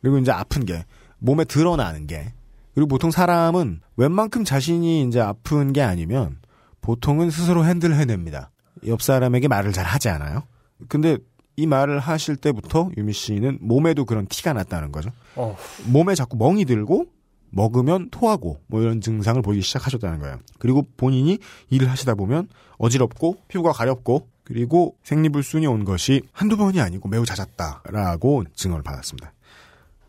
[0.00, 0.84] 그리고 이제 아픈 게
[1.18, 2.32] 몸에 드러나는 게
[2.74, 6.38] 그리고 보통 사람은 웬만큼 자신이 이제 아픈 게 아니면
[6.84, 8.50] 보통은 스스로 핸들 해냅니다.
[8.86, 10.42] 옆 사람에게 말을 잘 하지 않아요.
[10.88, 11.16] 근데
[11.56, 15.10] 이 말을 하실 때부터 유미 씨는 몸에도 그런 티가 났다는 거죠.
[15.34, 17.06] 어, 몸에 자꾸 멍이 들고
[17.48, 20.38] 먹으면 토하고 뭐 이런 증상을 보이기 시작하셨다는 거예요.
[20.58, 21.38] 그리고 본인이
[21.70, 28.44] 일을 하시다 보면 어지럽고 피부가 가렵고 그리고 생리불순이 온 것이 한두 번이 아니고 매우 잦았다라고
[28.54, 29.32] 증언을 받았습니다.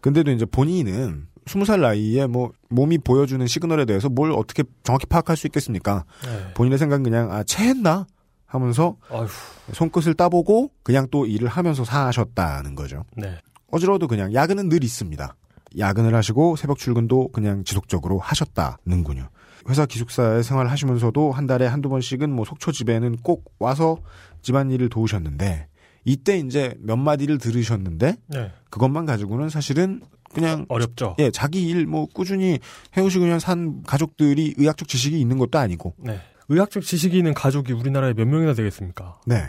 [0.02, 5.38] 근데도 이제 본인은 스무 살 나이에 뭐 몸이 보여주는 시그널에 대해서 뭘 어떻게 정확히 파악할
[5.38, 6.06] 수 있겠습니까?
[6.24, 6.54] 네.
[6.56, 8.08] 본인의 생각은 그냥 아 체했나
[8.46, 9.28] 하면서 아휴,
[9.74, 13.04] 손끝을 따보고 그냥 또 일을 하면서 사셨다는 거죠.
[13.16, 13.38] 네.
[13.72, 15.36] 어지러워도 그냥 야근은 늘 있습니다.
[15.78, 19.30] 야근을 하시고 새벽 출근도 그냥 지속적으로 하셨다는군요.
[19.68, 23.98] 회사 기숙사에 생활하시면서도 한 달에 한두 번씩은 뭐 속초 집에는 꼭 와서
[24.42, 25.68] 집안일을 도우셨는데
[26.06, 28.52] 이때 이제 몇 마디를 들으셨는데 네.
[28.70, 30.02] 그것만 가지고는 사실은
[30.36, 31.16] 그냥 어렵죠.
[31.20, 32.60] 예 자기 일 뭐 꾸준히
[32.96, 36.20] 해오시고 그냥 산 가족들이 의학적 지식이 있는 것도 아니고 네.
[36.50, 39.20] 의학적 지식이 있는 가족이 우리나라에 몇 명이나 되겠습니까?
[39.26, 39.44] 네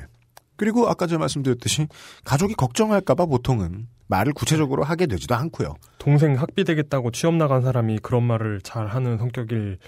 [0.56, 1.86] 그리고 아까 제가 말씀드렸듯이
[2.24, 5.74] 가족이 걱정할까봐 보통은 말을 구체적으로 하게 되지도 않고요.
[5.98, 9.78] 동생 학비 되겠다고 취업 나간 사람이 그런 말을 잘 하는 성격일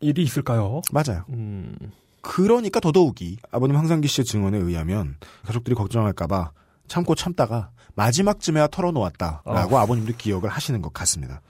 [0.00, 0.82] 일이 있을까요?
[0.92, 1.24] 맞아요.
[1.30, 1.74] 음,
[2.20, 6.52] 그러니까 더더욱이 아버님 황상기 씨의 증언에 의하면 가족들이 걱정할까봐
[6.88, 11.40] 참고 참다가 마지막쯤에야 털어놓았다라고 아버님도 기억을 하시는 것 같습니다.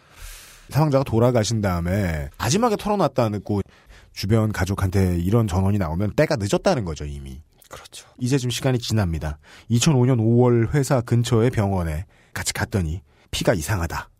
[0.70, 3.60] 사망자가 돌아가신 다음에 마지막에 털어놨다고
[4.12, 7.40] 주변 가족한테 이런 전원이 나오면 때가 늦었다는 거죠 이미.
[7.68, 8.06] 그렇죠.
[8.18, 9.38] 이제 좀 시간이 지납니다.
[9.70, 14.10] 2005년 5월 회사 근처의 병원에 같이 갔더니 피가 이상하다.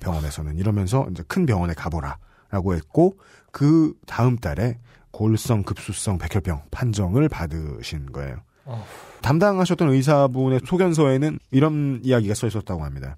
[0.00, 3.18] 병원에서는 이러면서 이제 큰 병원에 가보라라고 했고
[3.50, 4.78] 그 다음 달에
[5.10, 8.36] 골성 급수성 백혈병 판정을 받으신 거예요.
[8.64, 9.07] 어후.
[9.22, 13.16] 담당하셨던 의사분의 소견서에는 이런 이야기가 써 있었다고 합니다.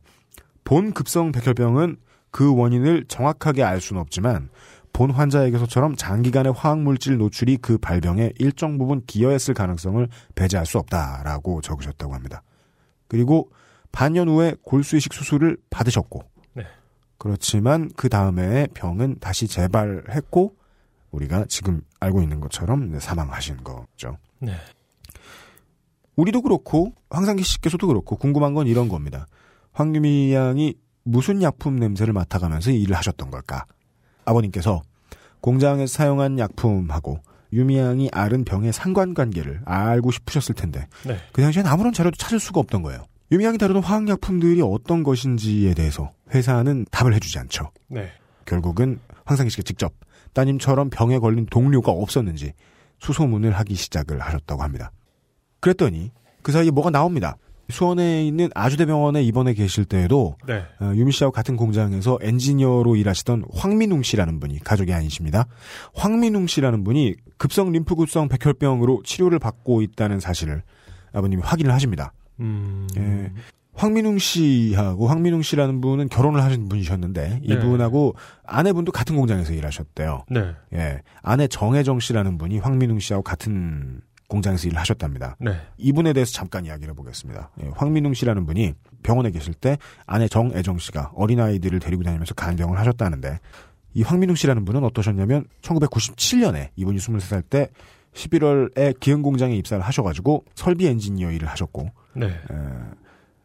[0.64, 1.96] 본 급성 백혈병은
[2.30, 4.48] 그 원인을 정확하게 알 수는 없지만
[4.92, 12.14] 본 환자에게서처럼 장기간의 화학물질 노출이 그 발병에 일정 부분 기여했을 가능성을 배제할 수 없다라고 적으셨다고
[12.14, 12.42] 합니다.
[13.08, 13.50] 그리고
[13.92, 16.22] 반년 후에 골수이식 수술을 받으셨고
[16.54, 16.64] 네.
[17.18, 20.54] 그렇지만 그 다음에 병은 다시 재발했고
[21.10, 24.18] 우리가 지금 알고 있는 것처럼 사망하신 거죠.
[24.38, 24.52] 네.
[26.20, 29.26] 우리도 그렇고 황상기 씨께서도 그렇고 궁금한 건 이런 겁니다.
[29.72, 33.64] 황유미 양이 무슨 약품 냄새를 맡아가면서 일을 하셨던 걸까?
[34.26, 34.83] 아버님께서
[35.40, 37.20] 공장에서 사용한 약품하고
[37.54, 41.16] 유미 양이 앓은 병의 상관관계를 알고 싶으셨을 텐데 네.
[41.33, 43.02] 그 당시엔 아무런 자료도 찾을 수가 없던 거예요.
[43.33, 47.70] 유미 양이 다루는 화학약품들이 어떤 것인지에 대해서 회사는 답을 해주지 않죠.
[47.88, 48.11] 네.
[48.44, 49.94] 결국은 황상기 씨가 직접
[50.35, 52.52] 따님처럼 병에 걸린 동료가 없었는지
[52.98, 54.92] 수소문을 하기 시작을 하셨다고 합니다.
[55.61, 56.11] 그랬더니
[56.42, 57.37] 그 사이에 뭐가 나옵니다.
[57.70, 60.64] 수원에 있는 아주대병원에 입원해 계실 때에도 네.
[60.81, 65.46] 어, 유미 씨하고 같은 공장에서 엔지니어로 일하시던 황민웅 씨라는 분이 가족이 아니십니다.
[65.94, 70.62] 황민웅 씨라는 분이 급성 림프구성 백혈병으로 치료를 받고 있다는 사실을
[71.12, 72.12] 아버님이 확인을 하십니다.
[72.40, 72.88] 음.
[72.96, 73.33] 예.
[73.75, 77.40] 황민웅 씨하고 황민웅 씨라는 분은 결혼을 하신 분이셨는데 네.
[77.42, 80.25] 이분하고 아내분도 같은 공장에서 일하셨대요.
[80.29, 80.55] 네.
[80.75, 81.01] 예.
[81.23, 85.36] 아내 정혜정 씨라는 분이 황민웅 씨하고 같은 공장에서 일을 하셨답니다.
[85.38, 85.60] 네.
[85.76, 87.50] 이분에 대해서 잠깐 이야기를 해보겠습니다.
[87.62, 93.40] 예, 황민웅 씨라는 분이 병원에 계실 때 아내 정애정 씨가 어린아이들을 데리고 다니면서 간병을 하셨다는데
[93.92, 97.68] 이 황민웅 씨라는 분은 어떠셨냐면 1997년에 이분이 23살 때
[98.14, 102.26] 11월에 기흥 공장에 입사를 하셔가지고 설비 엔지니어 일을 하셨고 네.
[102.26, 102.54] 에,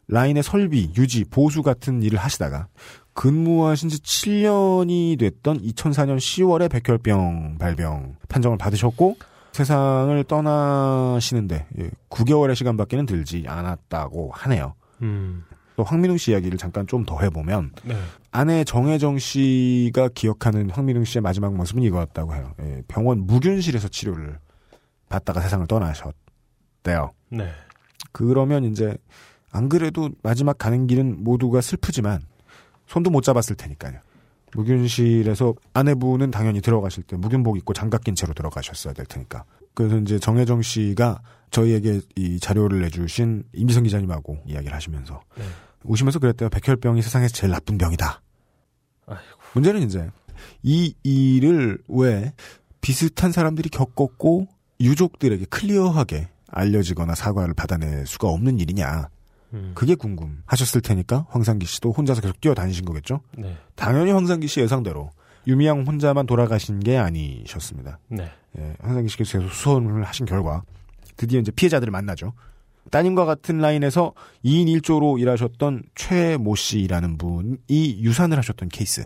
[0.08, 2.68] 라인의 설비, 유지, 보수 같은 일을 하시다가
[3.12, 9.16] 근무하신 지 7년이 됐던 2004년 10월에 백혈병 발병 판정을 받으셨고
[9.56, 11.66] 세상을 떠나시는데
[12.10, 14.74] 9개월의 시간밖에는 들지 않았다고 하네요.
[15.02, 15.44] 음.
[15.76, 17.96] 또 황민웅 씨 이야기를 잠깐 좀 더 해보면 네.
[18.32, 22.54] 아내 정혜정 씨가 기억하는 황민웅 씨의 마지막 모습은 이거였다고 해요.
[22.60, 24.38] 예, 병원 무균실에서 치료를
[25.08, 27.12] 받다가 세상을 떠나셨대요.
[27.30, 27.50] 네.
[28.12, 28.96] 그러면 이제
[29.52, 32.22] 안 그래도 마지막 가는 길은 모두가 슬프지만
[32.86, 34.00] 손도 못 잡았을 테니까요.
[34.54, 39.44] 무균실에서 아내분은 당연히 들어가실 때 무균복 입고 장갑 낀 채로 들어가셨어야 될 테니까.
[39.74, 45.44] 그래서 이제 정혜정 씨가 저희에게 이 자료를 내주신 임지성 기자님하고 이야기를 하시면서 네.
[45.84, 46.48] 우시면서 그랬대요.
[46.48, 48.22] 백혈병이 세상에서 제일 나쁜 병이다.
[49.06, 49.22] 아이고.
[49.54, 50.10] 문제는 이제
[50.62, 52.32] 이 일을 왜
[52.80, 54.48] 비슷한 사람들이 겪었고
[54.80, 59.08] 유족들에게 clear하게 알려지거나 사과를 받아낼 수가 없는 일이냐.
[59.52, 59.72] 음.
[59.74, 63.20] 그게 궁금하셨을 테니까 황상기 씨도 혼자서 계속 뛰어다니신 거겠죠?
[63.36, 63.56] 네.
[63.74, 65.10] 당연히 황상기 씨 예상대로
[65.46, 67.98] 유미양 혼자만 돌아가신 게 아니셨습니다.
[68.08, 68.30] 네.
[68.58, 70.62] 예, 황상기 씨께서 계속 수선을 하신 결과
[71.16, 72.32] 드디어 이제 피해자들을 만나죠.
[72.90, 74.12] 따님과 같은 라인에서
[74.44, 79.04] 2인 1조로 일하셨던 최모 씨라는 분이 유산을 하셨던 케이스.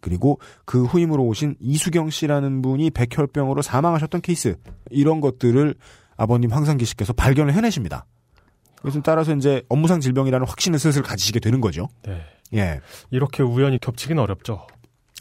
[0.00, 4.56] 그리고 그 후임으로 오신 이수경 씨라는 분이 백혈병으로 사망하셨던 케이스.
[4.90, 5.74] 이런 것들을
[6.16, 8.06] 아버님 황상기 씨께서 발견을 해내십니다.
[8.82, 11.88] 그래서 따라서 이제 업무상 질병이라는 확신을 슬슬 가지시게 되는 거죠.
[12.04, 12.20] 네.
[12.54, 12.80] 예.
[13.10, 14.66] 이렇게 우연히 겹치긴 어렵죠.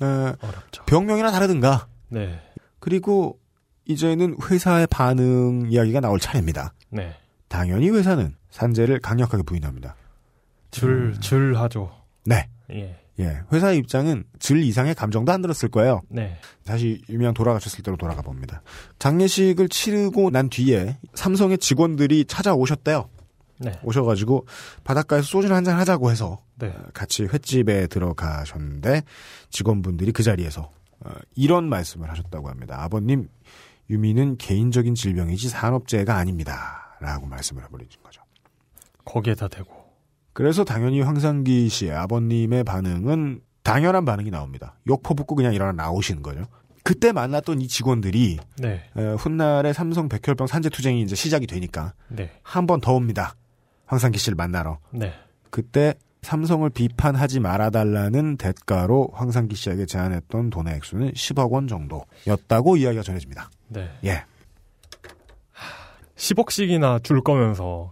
[0.02, 0.84] 에, 어렵죠.
[0.86, 1.88] 병명이나 다르든가.
[2.10, 2.40] 네.
[2.80, 3.40] 그리고
[3.86, 6.74] 이제는 회사의 반응 이야기가 나올 차례입니다.
[6.90, 7.16] 네.
[7.48, 9.96] 당연히 회사는 산재를 강력하게 부인합니다.
[10.72, 11.92] 줄, 줄 하죠.
[12.26, 12.48] 네.
[12.72, 12.98] 예.
[13.20, 13.42] 예.
[13.52, 16.02] 회사의 입장은 질 이상의 감정도 안 들었을 거예요.
[16.10, 16.38] 네.
[16.66, 18.62] 다시 유미양 돌아가셨을 때로 돌아가 봅니다.
[19.00, 23.10] 장례식을 치르고 난 뒤에 삼성의 직원들이 찾아오셨대요.
[23.62, 23.80] 네.
[23.84, 24.46] 오셔가지고
[24.84, 26.68] 바닷가에서 소주를 한잔 하자고 해서 네.
[26.68, 29.04] 어, 같이 횟집에 들어가셨는데
[29.50, 30.72] 직원분들이 그 자리에서
[31.02, 32.78] 어, 이런 말씀을 하셨다고 합니다.
[32.82, 33.28] 아버님
[33.90, 36.98] 유미는 개인적인 질병이지 산업재해가 아닙니다.
[37.00, 38.22] 라고 말씀을 해버리신 거죠.
[39.06, 39.82] 거기에다 대고.
[40.34, 44.76] 그래서 당연히 황상기 씨의 아버님의 반응은 당연한 반응이 나옵니다.
[44.88, 46.46] 욕 퍼붓고 그냥 일어나 나오시는 거죠.
[46.84, 48.84] 그때 만났던 이 직원들이 네.
[48.98, 52.32] 에, 훗날에 삼성 백혈병 산재 투쟁이 이제 시작이 되니까 네.
[52.44, 53.36] 한번 더 옵니다.
[53.92, 54.80] 황상기 씨를 만나러.
[54.92, 55.14] 네.
[55.50, 63.50] 그때 삼성을 비판하지 말아달라는 대가로 황상기 씨에게 제안했던 돈의 액수는 10억 원 정도였다고 이야기가 전해집니다.
[63.68, 63.90] 네.
[64.06, 64.24] 예.
[66.16, 67.92] 10억씩이나 줄 거면서.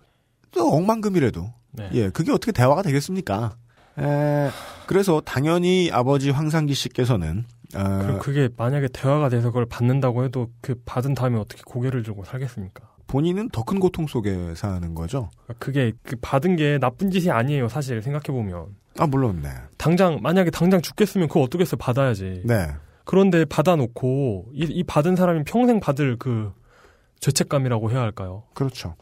[0.52, 1.54] 또 억만금이라도.
[1.72, 1.90] 네.
[1.94, 3.58] 예, 그게 어떻게 대화가 되겠습니까?
[3.98, 4.50] 에,
[4.88, 7.44] 그래서 당연히 아버지 황상기 씨께서는
[7.76, 12.24] 어, 그리고 그게 만약에 대화가 돼서 그걸 받는다고 해도 그 받은 다음에 어떻게 고개를 들고
[12.24, 12.90] 살겠습니까?
[13.10, 15.30] 본인은 더 큰 고통 속에 사는 거죠.
[15.60, 18.68] 그게 그 받은 게 나쁜 짓이 아니에요, 사실 생각해 보면.
[18.98, 19.50] 아 물론 네.
[19.78, 22.44] 당장 만약에 당장 죽겠으면 그거 어떻겠어요, 받아야지.
[22.46, 22.68] 네.
[23.06, 26.54] 그런데 받아놓고 이, 이 받은 사람이 평생 받을 그
[27.20, 28.44] 죄책감이라고 해야 할까요?
[28.54, 28.96] 그렇죠.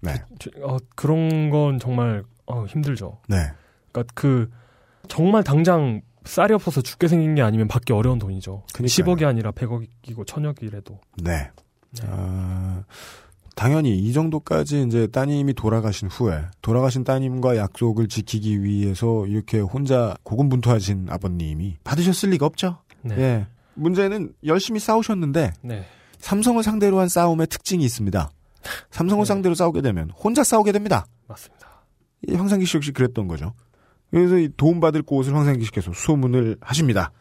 [0.00, 0.14] 네.
[0.38, 3.20] 죄- 어, 그런 건 정말 어, 힘들죠.
[3.28, 3.36] 네.
[3.92, 4.50] 그러니까 그
[5.08, 8.64] 정말 당장 쌀이 없어서 죽게 생긴 게 아니면 받기 어려운 돈이죠.
[8.74, 8.86] 그러니까요.
[9.14, 10.98] 10억이 아니라 100억이고 1000억이라도.
[11.22, 11.50] 네.
[12.02, 12.82] 아,
[13.54, 21.06] 당연히 이 정도까지 이제 따님이 돌아가신 후에 돌아가신 따님과 약속을 지키기 위해서 이렇게 혼자 고군분투하신
[21.08, 22.78] 아버님이 받으셨을 리가 없죠.
[23.02, 23.16] 네.
[23.18, 23.46] 예.
[23.74, 25.84] 문제는 열심히 싸우셨는데 네.
[26.18, 28.30] 삼성을 상대로 한 싸움의 특징이 있습니다.
[28.90, 29.28] 삼성을 네.
[29.28, 31.06] 상대로 싸우게 되면 혼자 싸우게 됩니다.
[31.28, 31.68] 맞습니다.
[32.26, 33.52] 이 황상기 씨 역시 그랬던 거죠.
[34.10, 37.12] 그래서 이 도움받을 곳을 황상기 씨께서 소문을 하십니다.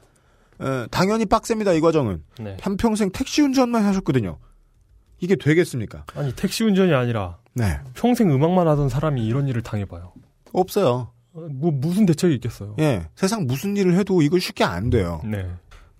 [0.60, 2.24] 어, 당연히 빡셉니다, 이 과정은.
[2.40, 2.58] 네.
[2.62, 4.38] 한평생 택시 운전만 하셨거든요.
[5.24, 6.04] 이게 되겠습니까?
[6.16, 7.80] 아니 택시 운전이 아니라 네.
[7.94, 10.12] 평생 음악만 하던 사람이 이런 일을 당해봐요.
[10.52, 11.12] 없어요.
[11.34, 12.76] 어, 뭐 무슨 대책이 있겠어요?
[12.80, 13.08] 예.
[13.16, 15.22] 세상 무슨 일을 해도 이거 쉽게 안 돼요.
[15.24, 15.50] 네.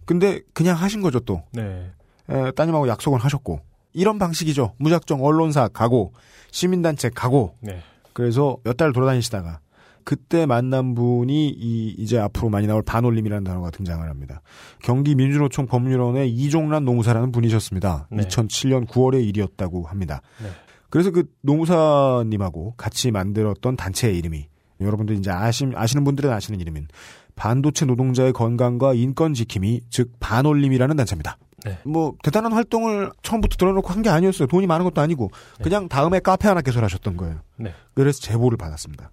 [0.06, 1.42] 근데 그냥 하신 거죠, 또.
[1.52, 1.90] 네.
[2.30, 3.62] 에, 따님하고 약속을 하셨고.
[3.94, 4.74] 이런 방식이죠.
[4.78, 6.14] 무작정 언론사 가고,
[6.52, 7.80] 시민단체 가고, 네.
[8.12, 9.60] 그래서 몇 달 돌아다니시다가,
[10.04, 14.42] 그때 만난 분이 이, 이제 앞으로 많이 나올 반올림이라는 단어가 등장을 합니다.
[14.82, 18.08] 경기 민주노총 법률원의 이종란 노무사라는 분이셨습니다.
[18.12, 18.24] 네.
[18.24, 20.22] 2007년 9월의 일이었다고 합니다.
[20.42, 20.50] 네.
[20.90, 24.48] 그래서 그 노무사님하고 같이 만들었던 단체의 이름이
[24.80, 26.88] 여러분들 이제 아시, 아시는 분들은 아시는 이름인
[27.36, 31.38] 반도체 노동자의 건강과 인권 지킴이 즉 반올림이라는 단체입니다.
[31.66, 31.80] 네.
[31.86, 34.48] 뭐 대단한 활동을 처음부터 들어놓고 한 게 아니었어요.
[34.48, 35.32] 돈이 많은 것도 아니고
[35.64, 37.40] 그냥 다음에 카페 하나 개설하셨던 거예요.
[37.56, 37.74] 네.
[37.94, 39.12] 그래서 제보를 받았습니다.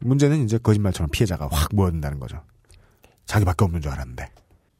[0.00, 2.42] 문제는 이제 거짓말처럼 피해자가 확 모여든다는 거죠.
[3.26, 4.28] 자기밖에 없는 줄 알았는데.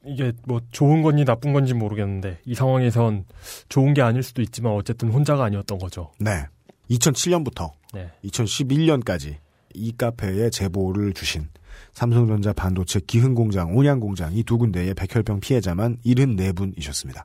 [0.05, 3.25] 이게 뭐 좋은 건지 나쁜 건지 모르겠는데 이 상황에선
[3.67, 6.11] 좋은 게 아닐 수도 있지만 어쨌든 혼자가 아니었던 거죠.
[6.19, 6.45] 네.
[6.89, 8.09] 2007년부터 네.
[8.23, 9.35] 2011년까지
[9.73, 11.49] 이 카페에 제보를 주신
[11.93, 17.23] 삼성전자 반도체 기흥공장, 온양공장 이 두 군데의 백혈병 피해자만 74분이셨습니다.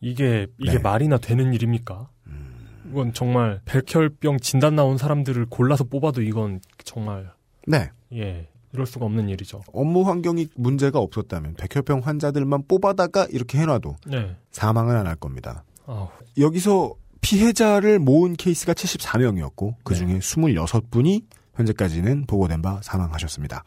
[0.00, 0.78] 이게 이게 네.
[0.78, 2.08] 말이나 되는 일입니까?
[2.90, 7.30] 이건 정말 백혈병 진단 나온 사람들을 골라서 뽑아도 이건 정말
[7.66, 7.90] 네.
[8.12, 9.62] 예 이럴 수가 없는 일이죠.
[9.72, 14.36] 업무 환경이 문제가 없었다면 백혈병 환자들만 뽑아다가 이렇게 해놔도 네.
[14.50, 15.64] 사망은 안 할 겁니다.
[15.86, 16.08] 아우,
[16.38, 20.18] 여기서 피해자를 모은 케이스가 74명이었고 그 중에 네.
[20.18, 21.24] 26분이
[21.54, 23.64] 현재까지는 보고된 바 사망하셨습니다.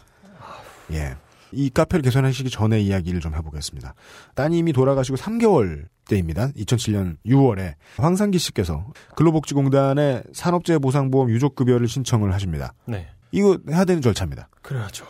[0.92, 1.16] 예.
[1.52, 3.94] 이 카페를 개선하시기 전에 이야기를 좀 해보겠습니다.
[4.36, 6.50] 따님이 돌아가시고 3개월 때입니다.
[6.50, 8.86] 2007년 6월에 황상기 씨께서
[9.16, 12.74] 근로복지공단에 산업재해보상보험 유족급여를 신청을 하십니다.
[12.86, 13.08] 네.
[13.32, 14.50] 이거 해야 되는 절차입니다.
[14.62, 15.06] 그래야죠.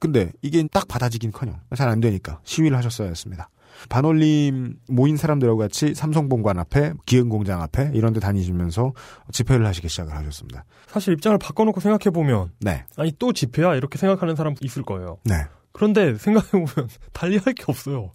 [0.00, 3.48] 근데 이게 딱 받아지긴커녕 잘 안 되니까 시위를 하셨어야 했습니다.
[3.88, 8.92] 반올림 모인 사람들하고 같이 삼성본관 앞에 기흥공장 앞에 이런 데 다니시면서
[9.32, 10.64] 집회를 하시기 시작을 하셨습니다.
[10.88, 12.84] 사실 입장을 바꿔놓고 생각해보면, 네.
[12.96, 13.76] 아니, 또 집회야?
[13.76, 15.18] 이렇게 생각하는 사람도 있을 거예요.
[15.24, 15.44] 네.
[15.78, 16.66] 그런데 생각해보면,
[17.14, 18.10] 달리할 게 없어요.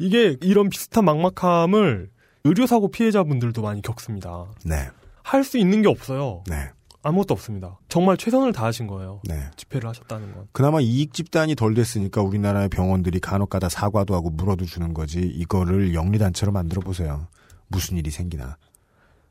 [0.00, 2.10] 이게 이런 비슷한 막막함을
[2.42, 4.46] 의료사고 피해자분들도 많이 겪습니다.
[4.64, 4.88] 네.
[5.22, 6.42] 할 수 있는 게 없어요.
[6.48, 6.56] 네.
[7.02, 7.78] 아무것도 없습니다.
[7.88, 9.20] 정말 최선을 다하신 거예요.
[9.24, 9.48] 네.
[9.56, 10.48] 집회를 하셨다는 건.
[10.52, 16.50] 그나마 이익 집단이 덜 됐으니까 우리나라의 병원들이 간혹가다 사과도 하고 물어도 주는 거지 이거를 영리단체로
[16.50, 17.28] 만들어 보세요.
[17.68, 18.56] 무슨 일이 생기나.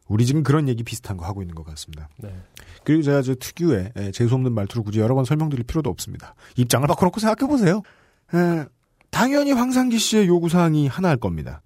[0.07, 2.09] 우리 지금 그런 얘기 비슷한 거 하고 있는 것 같습니다.
[2.17, 2.33] 네.
[2.83, 6.35] 그리고 제가 저 특유의 에, 재수없는 말투를 굳이 여러 번 설명드릴 필요도 없습니다.
[6.57, 7.81] 입장을 바꿔놓고 생각해 보세요.
[9.09, 11.61] 당연히 황상기 씨의 요구 사항이 하나일 겁니다.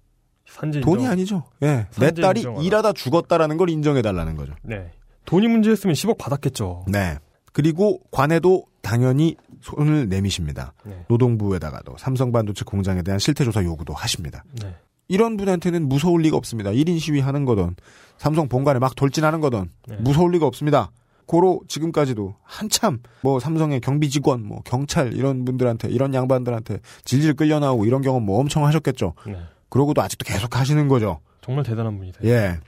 [0.82, 1.06] 돈이.
[1.06, 1.44] 아니죠.
[1.62, 1.86] 예.
[1.98, 2.64] 내 딸이 인정하라.
[2.64, 4.54] 일하다 죽었다라는 걸 인정해 달라는 거죠.
[4.62, 4.90] 네.
[5.24, 6.84] 돈이 문제였으면 10억 받았겠죠.
[6.88, 7.18] 네.
[7.52, 10.72] 그리고 관에도 당연히 손을 내미십니다.
[10.84, 11.04] 네.
[11.08, 14.44] 노동부에다가도 삼성반도체 공장에 대한 실태조사 요구도 하십니다.
[14.62, 14.74] 네.
[15.08, 16.70] 이런 분한테는 무서울 리가 없습니다.
[16.70, 17.74] 1인 시위하는 거든
[18.18, 19.96] 삼성 본관에 막 돌진하는 거든 네.
[19.96, 20.90] 무서울 리가 없습니다.
[21.26, 27.58] 고로 지금까지도 한참 뭐 삼성의 경비 직원, 뭐 경찰 이런 분들한테 이런 양반들한테 질질 끌려
[27.58, 29.14] 나오고 이런 경험 뭐 엄청 하셨겠죠.
[29.26, 29.36] 네.
[29.68, 31.20] 그러고도 아직도 계속 하시는 거죠.
[31.42, 32.30] 정말 대단한 분이세요.
[32.30, 32.58] 예.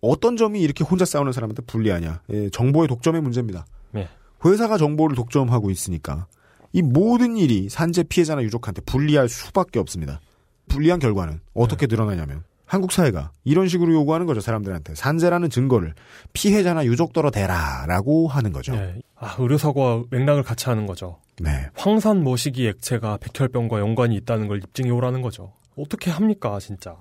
[0.00, 2.22] 어떤 점이 이렇게 혼자 싸우는 사람한테 불리하냐.
[2.30, 3.66] 예, 정보의 독점의 문제입니다.
[3.92, 4.08] 네.
[4.44, 6.26] 회사가 정보를 독점하고 있으니까
[6.72, 10.20] 이 모든 일이 산재 피해자나 유족한테 불리할 수밖에 없습니다.
[10.68, 14.40] 불리한 결과는 어떻게 드러나냐면 한국 사회가 이런 식으로 요구하는 거죠.
[14.40, 15.94] 사람들한테 산재라는 증거를
[16.34, 18.74] 피해자나 유족더러 대라라고 하는 거죠.
[18.74, 19.00] 네.
[19.16, 21.18] 아, 의료사고와 맥락을 같이 하는 거죠.
[21.40, 21.70] 네.
[21.74, 25.52] 황산 머시기 액체가 백혈병과 연관이 있다는 걸 입증해 오라는 거죠.
[25.76, 26.94] 어떻게 합니까, 진짜.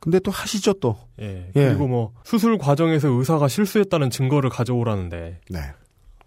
[0.00, 0.96] 근데 또 하시죠 또.
[1.20, 1.50] 예.
[1.54, 1.68] 예.
[1.68, 5.60] 그리고 뭐 수술 과정에서 의사가 실수했다는 증거를 가져오라는데 네.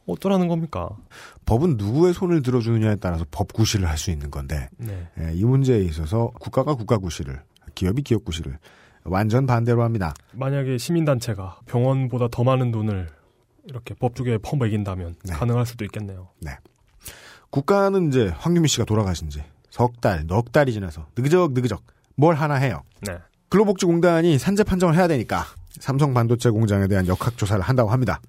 [0.08, 0.90] 어쩌라는 겁니까?
[1.46, 5.08] 법은 누구의 손을 들어주느냐에 따라서 법 구실을 할 수 있는 건데 네.
[5.20, 7.42] 예, 이 문제에 있어서 국가가 국가 구실을
[7.74, 8.58] 기업이 기업 구실을
[9.04, 10.14] 완전 반대로 합니다.
[10.34, 13.08] 만약에 시민단체가 병원보다 더 많은 돈을
[13.66, 15.34] 이렇게 법조계에 퍼먹인다면 네.
[15.34, 16.30] 가능할 수도 있겠네요.
[17.50, 19.42] 국가는 이제 황유미 씨가 돌아가신 지
[19.76, 21.84] 석 달, 넉 달이 지나서 느그적 느그적
[22.16, 22.84] 뭘 하나 해요.
[23.02, 23.18] 네.
[23.50, 25.44] 근로복지공단이 산재 판정을 해야 되니까
[25.82, 28.22] 삼성 반도체 공장에 대한 역학조사를 한다고 합니다.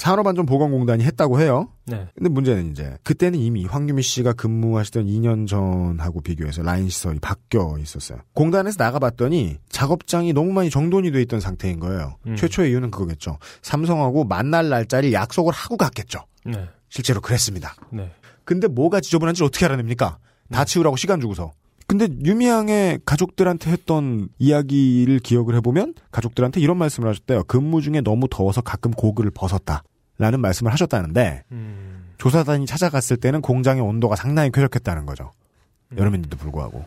[0.00, 1.68] 산업안전보건공단이 했다고 해요.
[1.86, 2.08] 네.
[2.14, 8.18] 근데 문제는 이제 그때는 이미 황유미 씨가 근무하시던 2년 전하고 비교해서 라인 시설이 바뀌어 있었어요.
[8.32, 12.16] 공단에서 나가봤더니 작업장이 너무 많이 정돈이 돼 있던 상태인 거예요.
[12.26, 12.34] 음.
[12.34, 13.38] 최초의 이유는 그거겠죠.
[13.60, 16.20] 삼성하고 만날 날짜를 약속을 하고 갔겠죠.
[16.46, 16.68] 네.
[16.88, 17.74] 실제로 그랬습니다.
[17.92, 18.10] 네.
[18.44, 20.18] 근데 뭐가 지저분한지 어떻게 알아냅니까?
[20.50, 21.52] 다 치우라고 시간 주고서.
[21.86, 27.44] 근데 유미양의 가족들한테 했던 이야기를 기억을 해보면 가족들한테 이런 말씀을 하셨대요.
[27.44, 29.82] 근무 중에 너무 더워서 가끔 고글을 벗었다.
[30.20, 32.12] 라는 말씀을 하셨다는데 음.
[32.18, 35.32] 조사단이 찾아갔을 때는 공장의 온도가 상당히 쾌적했다는 거죠.
[35.96, 36.84] 여름인데도 불구하고.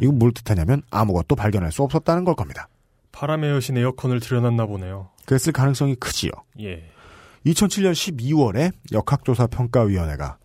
[0.00, 2.68] 이건 뭘 뜻하냐면 아무것도 발견할 수 없었다는 걸 겁니다.
[3.12, 5.08] 바람의 여신 에어컨을 들여놨나 보네요.
[5.24, 6.30] 그랬을 가능성이 크지요.
[6.60, 6.84] 예.
[7.46, 10.36] 2007년 12월에 역학조사 평가위원회가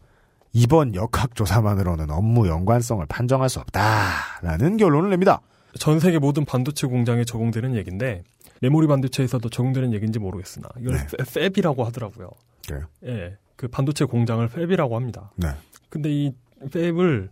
[0.54, 5.42] 이번 역학조사만으로는 업무 연관성을 판정할 수 없다라는 결론을 냅니다.
[5.78, 8.24] 전 세계 모든 반도체 공장에 적용되는 얘기인데
[8.62, 11.06] 메모리 반도체에서도 적용되는 얘기인지 모르겠으나 이걸 네.
[11.08, 12.30] 팹- 팹이라고 하더라고요.
[12.68, 12.86] 그래요?
[13.06, 13.38] 예.
[13.56, 15.32] 그 반도체 공장을 팹이라고 합니다.
[15.36, 15.50] 네.
[15.90, 16.34] 근데 이
[16.64, 17.30] 팹을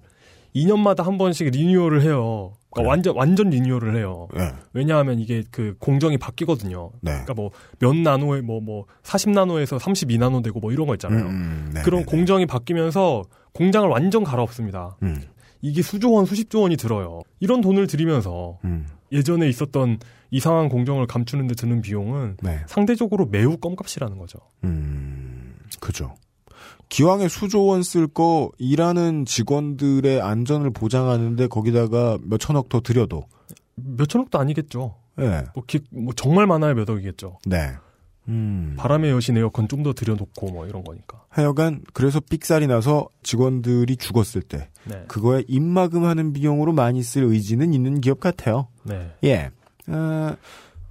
[0.55, 2.53] 2년마다 한 번씩 리뉴얼을 해요.
[2.71, 2.89] 그러니까 그래요?
[2.89, 4.27] 완전 완전 리뉴얼을 해요.
[4.33, 4.51] 네.
[4.73, 6.91] 왜냐하면 이게 그 공정이 바뀌거든요.
[7.01, 7.11] 네.
[7.11, 11.25] 그러니까 뭐 몇 나노에 뭐 뭐 40나노에서 32나노 되고 뭐 이런 거 있잖아요.
[11.25, 12.11] 음, 네, 그런 네, 네.
[12.11, 13.23] 공정이 바뀌면서
[13.53, 14.97] 공장을 완전 갈아엎습니다.
[15.03, 15.21] 음,
[15.61, 17.21] 이게 수조 원, 수십조 원이 들어요.
[17.39, 19.99] 이런 돈을 들이면서 음, 예전에 있었던
[20.31, 22.59] 이상한 공정을 감추는 데 드는 비용은 네.
[22.67, 24.39] 상대적으로 매우 껌값이라는 거죠.
[24.63, 26.15] 음, 그죠.
[26.89, 33.25] 기왕에 수조원 쓸 거 일하는 직원들의 안전을 보장하는데 거기다가 몇 천억 더 들여도
[33.75, 34.95] 몇 천억도 아니겠죠.
[35.19, 35.43] 예.
[35.53, 37.39] 뭐, 기- 뭐 정말 많아야 몇 억이겠죠.
[37.45, 37.71] 네.
[38.29, 38.75] 음.
[38.77, 41.23] 바람의 여신 에어컨 좀 더 들여놓고 뭐 이런 거니까.
[41.29, 45.03] 하여간 그래서 삑살이 나서 직원들이 죽었을 때 네.
[45.07, 48.67] 그거에 입마금하는 비용으로 많이 쓸 의지는 있는 기업 같아요.
[48.83, 49.11] 네.
[49.23, 49.51] 예.
[49.87, 50.35] 어,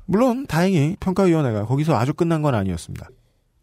[0.07, 3.09] 물론 다행히 평가위원회가 거기서 아주 끝난 건 아니었습니다.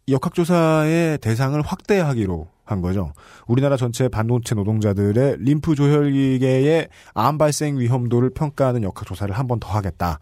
[0.08, 3.12] 역학조사의 대상을 확대하기로 한 거죠.
[3.46, 10.18] 우리나라 전체 반도체 노동자들의 림프 조혈기계의 암 발생 위험도를 평가하는 역학조사를 한 번 더 하겠다.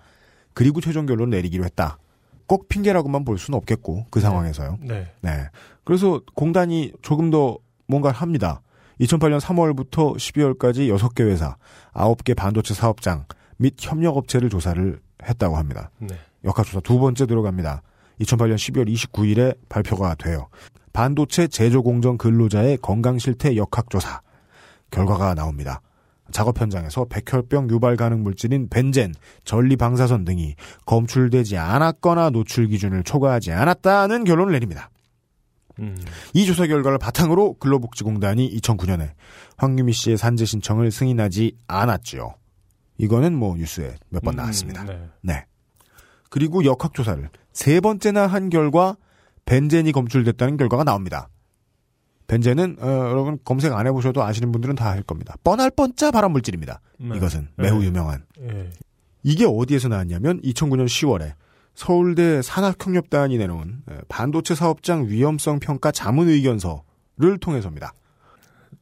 [0.54, 1.98] 그리고 최종 결론 내리기로 했다.
[2.46, 4.78] 꼭 핑계라고만 볼 수는 없겠고 그 상황에서요.
[4.82, 5.10] 네.
[5.20, 5.44] 네.
[5.84, 8.60] 그래서 공단이 조금 더 뭔가를 합니다.
[9.00, 11.56] 2008년 3월부터 12월까지 6개 회사,
[11.94, 13.24] 9개 반도체 사업장
[13.58, 15.90] 및 협력업체를 조사를 했다고 합니다.
[15.98, 16.16] 네.
[16.44, 17.82] 역학조사 두 번째 들어갑니다.
[18.20, 20.48] 2008년 12월 29일에 발표가 돼요.
[20.92, 24.20] 반도체 제조공정 근로자의 건강실태 역학조사
[24.90, 25.80] 결과가 나옵니다.
[26.30, 30.54] 작업 현장에서 백혈병 유발 가능 물질인 벤젠, 전리 방사선 등이
[30.86, 34.90] 검출되지 않았거나 노출 기준을 초과하지 않았다는 결론을 내립니다.
[35.78, 35.96] 음.
[36.34, 39.12] 이 조사 결과를 바탕으로 근로복지공단이 2009년에
[39.56, 42.34] 황유미 씨의 산재 신청을 승인하지 않았지요.
[43.02, 44.84] 이거는 뭐 뉴스에 몇번 음, 나왔습니다.
[44.84, 45.08] 네.
[45.22, 45.44] 네.
[46.30, 48.96] 그리고 역학조사를 세 번째나 한 결과
[49.44, 51.28] 벤젠이 검출됐다는 결과가 나옵니다.
[52.28, 55.34] 벤젠은 어, 여러분 검색 안 해보셔도 아시는 분들은 다알 겁니다.
[55.42, 56.80] 뻔할 뻔짜 발암물질입니다.
[57.00, 57.16] 네.
[57.16, 57.86] 이것은 매우 네.
[57.86, 58.24] 유명한.
[58.40, 58.70] 예.
[59.24, 61.34] 이게 어디에서 나왔냐면 2009년 10월에
[61.74, 67.94] 서울대 산학협력단이 내놓은 에, 반도체 사업장 위험성 평가 자문 의견서를 통해서입니다.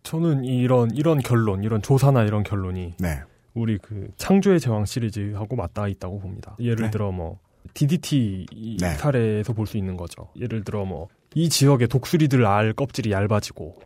[0.03, 3.23] 저는 이런 이런 결론, 이런 조사나 이런 결론이 네.
[3.55, 6.57] 우리 그 창조의 제왕 시리즈하고 맞닿아 있다고 봅니다.
[6.61, 6.90] 예를 네.
[6.90, 7.38] 들어 뭐
[7.74, 8.94] DDT 이 네.
[8.94, 10.28] 사례에서 볼 수 있는 거죠.
[10.36, 13.78] 예를 들어 뭐 이 지역의 독수리들 알 껍질이 얇아지고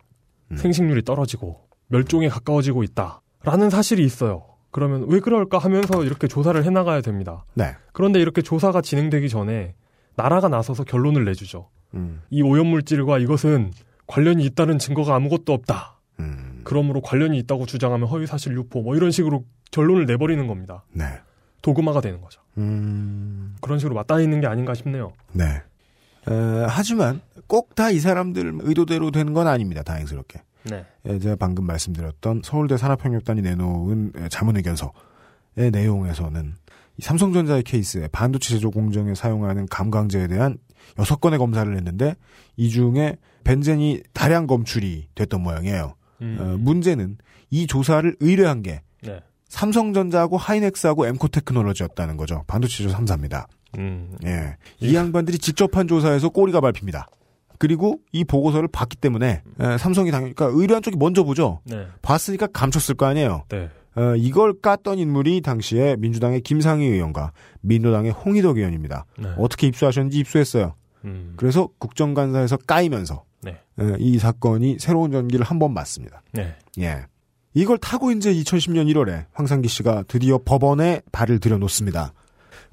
[0.53, 0.57] 음.
[0.57, 4.47] 생식률이 떨어지고 멸종에 가까워지고 있다라는 사실이 있어요.
[4.71, 7.45] 그러면 왜 그럴까 하면서 이렇게 조사를 해나가야 됩니다.
[7.55, 7.75] 네.
[7.93, 9.75] 그런데 이렇게 조사가 진행되기 전에
[10.17, 11.69] 나라가 나서서 결론을 내주죠.
[11.95, 12.23] 음.
[12.31, 13.73] 이 오염물질과 이것은
[14.07, 15.94] 관련이 있다는 증거가 아무것도 없다.
[16.65, 16.67] 음.
[16.67, 20.85] 그러므로 관련이 있다고 주장하면 허위 사실 유포 뭐 이런 식으로 결론을 내버리는 겁니다.
[20.93, 21.05] 네.
[21.63, 22.41] 도그마가 되는 거죠.
[22.59, 23.57] 음.
[23.61, 25.13] 그런 식으로 맞닿아 있는 게 아닌가 싶네요.
[25.33, 25.45] 네.
[25.47, 29.83] 에, 하지만 꼭 다 이 사람들 의도대로 되는 건 아닙니다.
[29.83, 30.41] 다행스럽게.
[30.65, 30.85] 네.
[31.07, 36.55] 에, 제가 방금 말씀드렸던 서울대 산업협력단이 내놓은 에, 자문 의견서의 내용에서는
[36.97, 40.57] 이 삼성전자의 케이스에 반도체 제조 공정에 사용하는 감광제에 대한
[40.99, 42.15] 여섯 건의 검사를 했는데
[42.57, 45.95] 이 중에 벤젠이 다량 검출이 됐던 모양이에요.
[46.23, 46.37] 음.
[46.41, 47.19] 어, 문제는
[47.51, 49.21] 이 조사를 의뢰한 게 네.
[49.49, 52.45] 삼성전자하고 하이넥스하고 엠코테크놀로지였다는 거죠.
[52.47, 53.47] 반도체 제조 3사입니다.
[53.79, 54.17] 음.
[54.25, 54.57] 예.
[54.81, 57.07] 이 양반들이 직접 한 조사에서 꼬리가 밟힙니다.
[57.59, 61.61] 그리고 이 보고서를 봤기 때문에 에, 삼성이 당연히 그러니까 의뢰한 쪽이 먼저 보죠.
[61.65, 61.87] 네.
[62.03, 63.45] 봤으니까 감췄을 거 아니에요.
[63.49, 63.71] 네.
[63.97, 69.07] 어, 이걸 깠던 인물이 당시에 민주당의 김상희 의원과 민노당의 홍희덕 의원입니다.
[69.19, 69.29] 네.
[69.39, 70.75] 어떻게 입수하셨는지 입수했어요.
[71.05, 71.35] 음.
[71.37, 73.25] 그래서 국정감사에서 까이면서
[73.99, 76.23] 이 사건이 새로운 전기를 한 번 맞습니다.
[76.33, 76.55] 네.
[76.81, 77.05] 예.
[77.55, 82.13] 이걸 타고 이제 2010년 1월에 황상기 씨가 드디어 법원에 발을 들여놓습니다.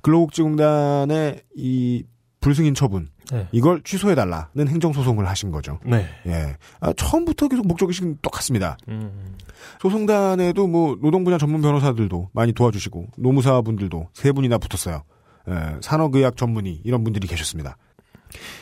[0.01, 2.03] 근로복지공단의 이
[2.39, 3.47] 불승인 처분 네.
[3.51, 5.79] 이걸 취소해달라는 행정소송을 하신 거죠.
[5.85, 6.07] 네.
[6.25, 6.55] 예.
[6.79, 8.77] 아, 처음부터 계속 목적의식은 똑같습니다.
[8.87, 9.35] 음.
[9.81, 15.03] 소송단에도 뭐 노동 분야 전문 변호사들도 많이 도와주시고 노무사 분들도 세 분이나 붙었어요.
[15.47, 17.77] 에, 산업의학 전문의 이런 분들이 계셨습니다.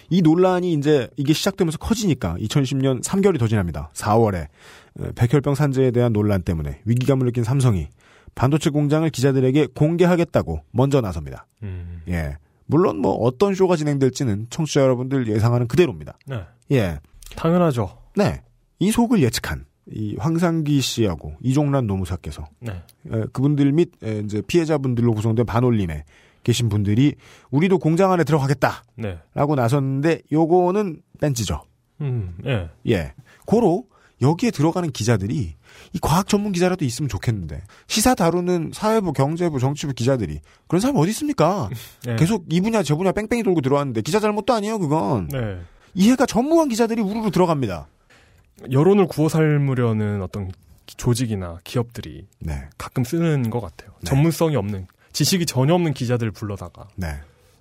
[0.10, 3.92] 이 논란이 이제 이게 시작되면서 커지니까 2010년 3개월이 더 지납니다.
[3.94, 4.48] 4월에
[5.00, 7.88] 에, 백혈병 산재에 대한 논란 때문에 위기감을 느낀 삼성이
[8.36, 11.46] 반도체 공장을 기자들에게 공개하겠다고 먼저 나섭니다.
[11.64, 12.02] 음.
[12.08, 12.38] 예.
[12.66, 16.18] 물론 뭐 어떤 쇼가 진행될지는 청취자 여러분들 예상하는 그대로입니다.
[16.28, 16.44] 네.
[16.72, 17.00] 예.
[17.36, 17.98] 당연하죠.
[18.16, 18.42] 네.
[18.80, 22.72] 이 속을 예측한 이 황상기 씨하고 이종란 노무사께서 네.
[23.12, 26.06] 에, 그분들 및 에, 이제 피해자분들로 구성된 반올림에
[26.44, 27.16] 계신 분들이
[27.52, 29.18] 우리도 공장 안에 들어가겠다라고 네.
[29.36, 31.64] 나섰는데 요거는 뺀지죠.
[32.02, 32.38] 음.
[32.46, 32.70] 예.
[32.88, 33.14] 예.
[33.46, 33.86] 고로
[34.22, 35.56] 여기에 들어가는 기자들이
[35.94, 41.10] 이 과학 전문 기자라도 있으면 좋겠는데 시사 다루는 사회부, 경제부, 정치부 기자들이 그런 사람이 어디
[41.12, 41.70] 있습니까?
[42.06, 42.16] 네.
[42.18, 45.60] 계속 이 분야 저 분야 뺑뺑이 돌고 들어왔는데 기자 잘못도 아니에요 그건 네.
[45.94, 47.88] 이해가 전무한 기자들이 우르르 들어갑니다.
[48.72, 50.52] 여론을 구워 삶으려는 어떤
[50.86, 53.92] 조직이나 기업들이 네, 가끔 쓰는 것 같아요.
[54.02, 54.10] 네.
[54.10, 57.20] 전문성이 없는 지식이 전혀 없는 기자들 불러다가 네,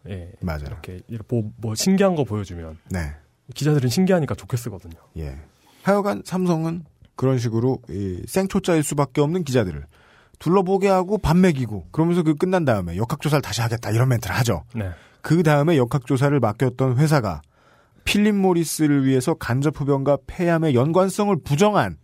[0.08, 0.30] 예.
[0.40, 0.66] 맞아요.
[0.66, 3.14] 이렇게 이렇게 뭐, 뭐 신기한 거 보여주면 네,
[3.54, 4.98] 기자들은 신기하니까 좋게 쓰거든요.
[5.16, 5.38] 예.
[5.82, 6.84] 하여간 삼성은
[7.16, 9.84] 그런 식으로 이 생초짜일 수밖에 없는 기자들을
[10.38, 14.64] 둘러보게 하고 밥 먹이고 그러면서 그 끝난 다음에 역학조사를 다시 하겠다 이런 멘트를 하죠.
[14.74, 14.90] 네.
[15.20, 17.42] 그 다음에 역학조사를 맡겼던 회사가
[18.04, 21.98] 필립 모리스를 위해서 간접 흡연과 폐암의 연관성을 부정한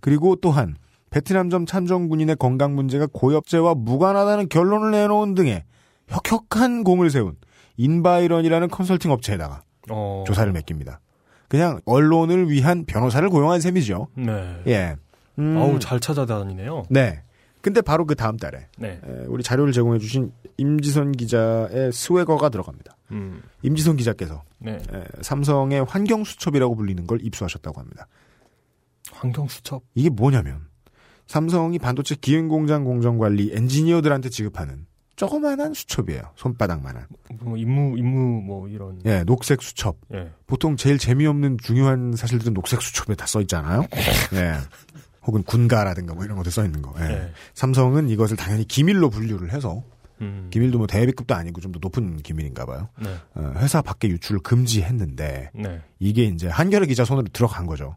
[0.00, 0.76] 그리고 또한
[1.12, 5.62] 베트남전 참전 군인의 건강 문제가 고엽제와 무관하다는 결론을 내놓은 등의
[6.08, 7.36] 혁혁한 공을 세운
[7.76, 10.24] 인바이런이라는 컨설팅 업체에다가 어.
[10.26, 11.00] 조사를 맡깁니다.
[11.48, 14.08] 그냥 언론을 위한 변호사를 고용한 셈이죠.
[14.16, 14.62] 네.
[14.66, 14.96] 예.
[15.38, 16.84] 음, 어우 잘 찾아다니네요.
[16.88, 17.22] 네.
[17.60, 18.98] 근데 바로 그 다음 달에 네.
[19.04, 22.96] 에, 우리 자료를 제공해 주신 임지선 기자의 스웨거가 들어갑니다.
[23.12, 23.42] 음.
[23.60, 24.76] 임지선 기자께서 네.
[24.92, 28.06] 에, 삼성의 환경수첩이라고 불리는 걸 입수하셨다고 합니다.
[29.12, 29.82] 환경 수첩.
[29.94, 30.71] 이게 뭐냐면
[31.36, 34.84] 삼성이 반도체 기행공장 공정관리 엔지니어들한테 지급하는
[35.16, 36.20] 조그만한 수첩이에요.
[36.36, 37.06] 손바닥만한.
[37.40, 39.00] 뭐 임무 임무 뭐 이런.
[39.06, 39.96] 예, 녹색 수첩.
[40.12, 40.30] 예.
[40.46, 43.86] 보통 제일 재미없는 중요한 사실들은 녹색 수첩에 다 써 있잖아요.
[44.34, 44.56] 예.
[45.24, 46.92] 혹은 군가라든가 뭐 이런 것들 써 있는 거.
[47.00, 47.04] 예.
[47.04, 47.32] 예.
[47.54, 49.82] 삼성은 이것을 당연히 기밀로 분류를 해서
[50.20, 50.48] 음.
[50.50, 52.90] 기밀도 뭐 대비급도 아니고 좀 더 높은 기밀인가 봐요.
[53.02, 53.16] 네.
[53.36, 55.80] 어, 회사 밖에 유출을 금지했는데 네.
[55.98, 57.96] 이게 이제 한겨레 기자 손으로 들어간 거죠.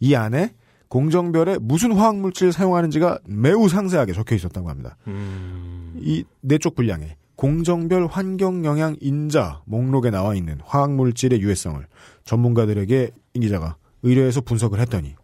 [0.00, 0.54] 이 안에
[0.92, 4.98] 공정별에 무슨 화학물질을 사용하는지가 매우 상세하게 적혀 있었다고 합니다.
[5.06, 5.94] 음.
[6.02, 11.82] 이 네 쪽 분량에 공정별 환경 영향 인자 목록에 나와 있는 화학물질의 유해성을
[12.24, 15.14] 전문가들에게 이 기자가 의뢰해서 분석을 했더니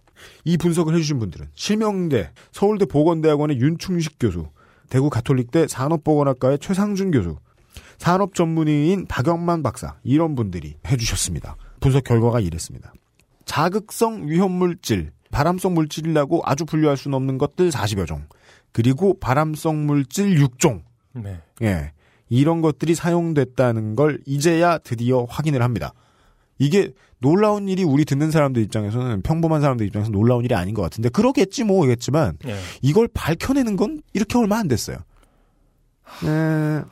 [0.46, 4.46] 이 분석을 해주신 분들은 실명대 서울대 보건대학원의 윤충식 교수,
[4.88, 7.36] 대구 가톨릭대 산업보건학과의 최상준 교수,
[7.98, 11.56] 산업 전문의인 박영만 박사 이런 분들이 해주셨습니다.
[11.80, 12.94] 분석 결과가 이랬습니다.
[13.44, 18.24] 자극성 위험물질, 발암성 물질이라고 아주 분류할 수는 없는 것들 40여 종,
[18.72, 20.82] 그리고 발암성 물질 6종,
[21.14, 21.40] 네.
[21.62, 21.92] 예,
[22.28, 25.92] 이런 것들이 사용됐다는 걸 이제야 드디어 확인을 합니다.
[26.58, 31.08] 이게 놀라운 일이 우리 듣는 사람들 입장에서는 평범한 사람들 입장에서 놀라운 일이 아닌 것 같은데
[31.08, 32.56] 그러겠지 뭐겠지만 예.
[32.82, 34.98] 이걸 밝혀내는 건 이렇게 얼마 안 됐어요.
[36.24, 36.82] 에,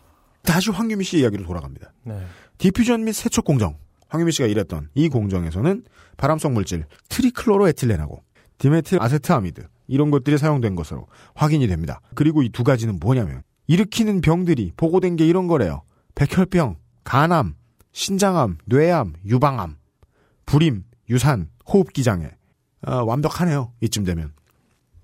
[0.43, 1.93] 다시 황유미 씨 이야기로 돌아갑니다.
[2.05, 2.21] 네.
[2.59, 3.77] diffusion 및 세척 공정.
[4.09, 5.85] 황유미 씨가 일했던 이 공정에서는
[6.17, 8.23] 발암성 물질 트리클로로에틸렌하고
[8.59, 12.01] 디메틸 아세트아미드 이런 것들이 사용된 것으로 확인이 됩니다.
[12.15, 15.83] 그리고 이 두 가지는 뭐냐면 일으키는 병들이 보고된 게 이런 거래요.
[16.15, 17.55] 백혈병, 간암,
[17.93, 19.77] 신장암, 뇌암, 유방암,
[20.47, 22.31] 불임, 유산, 호흡기 장애.
[22.83, 23.73] 아, 완벽하네요.
[23.81, 24.33] 이쯤 되면.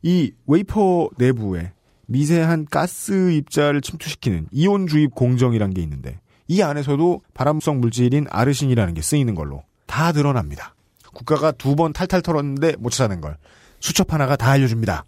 [0.02, 1.72] 이 웨이퍼 내부에
[2.06, 9.02] 미세한 가스 입자를 침투시키는 이온 주입 공정이란 게 있는데 이 안에서도 발암성 물질인 아르신이라는 게
[9.02, 10.74] 쓰이는 걸로 다 드러납니다.
[11.12, 13.36] 국가가 두 번 탈탈 털었는데 못 찾아낸 걸
[13.80, 15.04] 수첩 하나가 다 알려줍니다.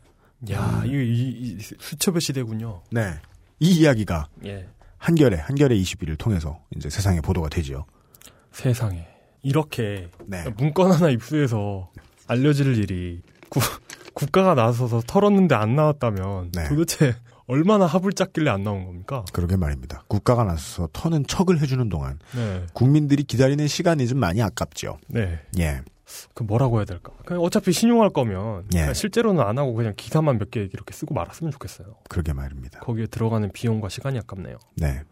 [0.50, 2.82] 야, 이, 이, 이 수첩의 시대군요.
[2.90, 3.14] 네.
[3.60, 4.66] 이 이야기가 예.
[4.98, 7.86] 한결에 한결의 21을 통해서 이제 세상에 보도가 되지요.
[8.52, 9.06] 세상에.
[9.42, 10.44] 이렇게 네.
[10.56, 11.90] 문건 하나 입수해서
[12.26, 13.60] 알려질 일이 구,
[14.14, 16.68] 국가가 나서서 털었는데 안 나왔다면 네.
[16.68, 17.14] 도대체
[17.46, 19.24] 얼마나 합을 짰길래 안 나온 겁니까?
[19.32, 20.04] 그러게 말입니다.
[20.08, 22.64] 국가가 나서서 터는 척을 해주는 동안 네.
[22.72, 24.98] 국민들이 기다리는 시간이 좀 많이 아깝죠.
[25.08, 25.40] 네.
[25.58, 25.82] 예.
[26.34, 27.12] 그 뭐라고 해야 될까?
[27.24, 28.92] 그냥 어차피 신용할 거면 예.
[28.94, 31.94] 실제로는 안 하고 그냥 기사만 몇 개 이렇게 쓰고 말았으면 좋겠어요.
[32.08, 32.80] 그러게 말입니다.
[32.80, 34.58] 거기에 들어가는 비용과 시간이 아깝네요.
[34.76, 35.02] 네.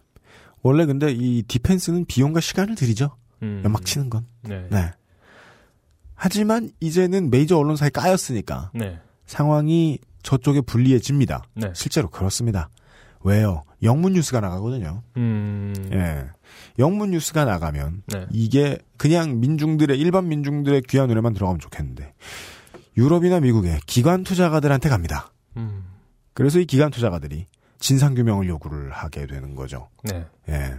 [0.62, 3.16] 원래 근데 이 디펜스는 비용과 시간을 들이죠.
[3.42, 3.62] 음.
[3.64, 4.26] 연막 치는 건.
[4.42, 4.66] 네.
[4.70, 4.92] 네.
[6.14, 9.00] 하지만 이제는 메이저 언론사에 까였으니까 네.
[9.26, 11.42] 상황이 저쪽에 불리해집니다.
[11.54, 11.72] 네.
[11.74, 12.68] 실제로 그렇습니다.
[13.24, 13.62] 왜요?
[13.82, 15.02] 영문 뉴스가 나가거든요.
[15.16, 15.74] 음.
[15.92, 16.26] 예.
[16.78, 18.26] 영문 뉴스가 나가면 네.
[18.30, 22.14] 이게 그냥 민중들의 일반 민중들의 귀한 눈에만 들어가면 좋겠는데
[22.96, 25.32] 유럽이나 미국의 기관 투자가들한테 갑니다.
[25.56, 25.84] 음.
[26.34, 27.46] 그래서 이 기관 투자가들이
[27.78, 29.88] 진상 규명을 요구를 하게 되는 거죠.
[30.04, 30.24] 네.
[30.48, 30.74] 예.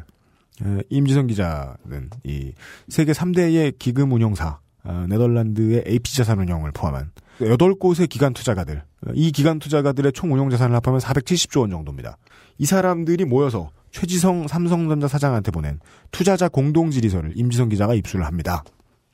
[0.61, 2.53] 어, 임지성 기자는 이
[2.87, 8.83] 세계 3대의 기금 운용사 어, 네덜란드의 AP 자산운용을 포함한 8곳의 기관 투자가들 어,
[9.13, 12.17] 이 기관 투자가들의 총 운용 자산을 합하면 470조 원 정도입니다.
[12.57, 15.79] 이 사람들이 모여서 최지성 삼성전자 사장한테 보낸
[16.11, 18.63] 투자자 공동 질의서를 임지성 기자가 입수를 합니다.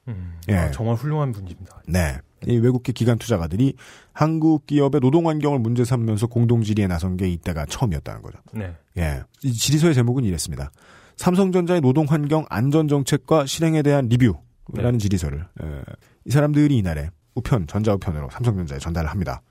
[0.07, 0.39] 음.
[0.49, 0.55] 예.
[0.55, 1.83] 아, 정말 훌륭한 분입니다.
[1.87, 2.17] 네.
[2.47, 3.73] 이 외국계 기관 투자가들이
[4.13, 8.39] 한국 기업의 노동 환경을 문제 삼으면서 공동 질의에 나선 게 이때가 처음이었다는 거죠.
[8.53, 8.73] 네.
[8.97, 9.21] 예.
[9.43, 10.71] 이 질의서의 제목은 이랬습니다.
[11.17, 14.97] 삼성전자의 노동 환경 안전 정책과 실행에 대한 리뷰라는 네.
[14.97, 15.81] 질의서를 에,
[16.25, 19.41] 이 사람들이 이날에 우편 전자 우편으로 삼성전자에 전달을 합니다.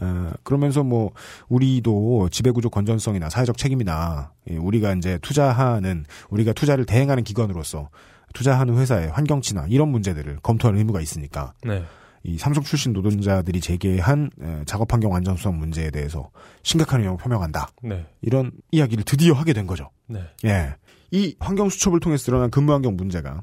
[0.00, 1.12] 어, 그러면서 뭐
[1.48, 7.88] 우리도 지배구조 건전성이나 사회적 책임이나 예, 우리가 이제 투자하는 우리가 투자를 대행하는 기관으로서
[8.34, 11.84] 투자하는 회사의 환경치나 이런 문제들을 검토할 의무가 있으니까 네.
[12.22, 16.30] 이 삼성 출신 노동자들이 제기한 에, 작업 환경 안전성 문제에 대해서
[16.62, 17.68] 심각한 의혹을 표명한다.
[17.82, 18.04] 네.
[18.20, 19.90] 이런 이야기를 드디어 하게 된 거죠.
[20.08, 20.20] 네.
[20.44, 20.74] 예.
[21.12, 23.40] 이 환경 수첩을 통해서 드러난 근무 환경 문제가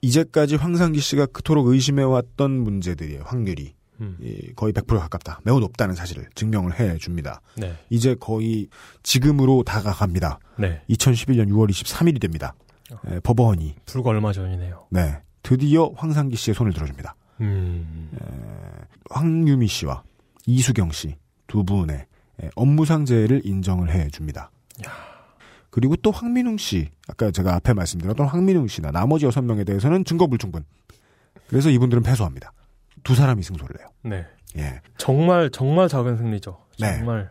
[0.00, 4.16] 이제까지 황상기 씨가 그토록 의심해왔던 문제들의 확률이 음.
[4.20, 5.40] 이 거의 100% 가깝다.
[5.44, 7.40] 매우 높다는 사실을 증명을 해 줍니다.
[7.56, 7.74] 네.
[7.88, 8.68] 이제 거의
[9.02, 10.38] 지금으로 다가갑니다.
[10.58, 10.82] 네.
[10.90, 12.54] 2011년 6월 23일이 됩니다.
[13.06, 14.86] 에, 법원이 불과 얼마 전이네요.
[14.90, 17.14] 네 드디어 황상기 씨의 손을 들어줍니다.
[17.40, 18.10] 음.
[19.10, 20.02] 황유미 씨와
[20.46, 22.06] 이수경 씨 두 분의
[22.42, 24.50] 에, 업무상재해를 인정을 해 줍니다.
[25.68, 30.26] 그리고 또 황민웅 씨, 아까 제가 앞에 말씀드렸던 황민웅 씨나 나머지 여섯 명에 대해서는 증거
[30.26, 30.64] 불충분.
[31.48, 32.52] 그래서 이분들은 패소합니다.
[33.02, 33.88] 두 사람이 승소를 해요.
[34.02, 34.26] 네.
[34.56, 34.80] 예.
[34.98, 36.58] 정말 정말 작은 승리죠.
[36.78, 36.98] 네.
[36.98, 37.30] 정말.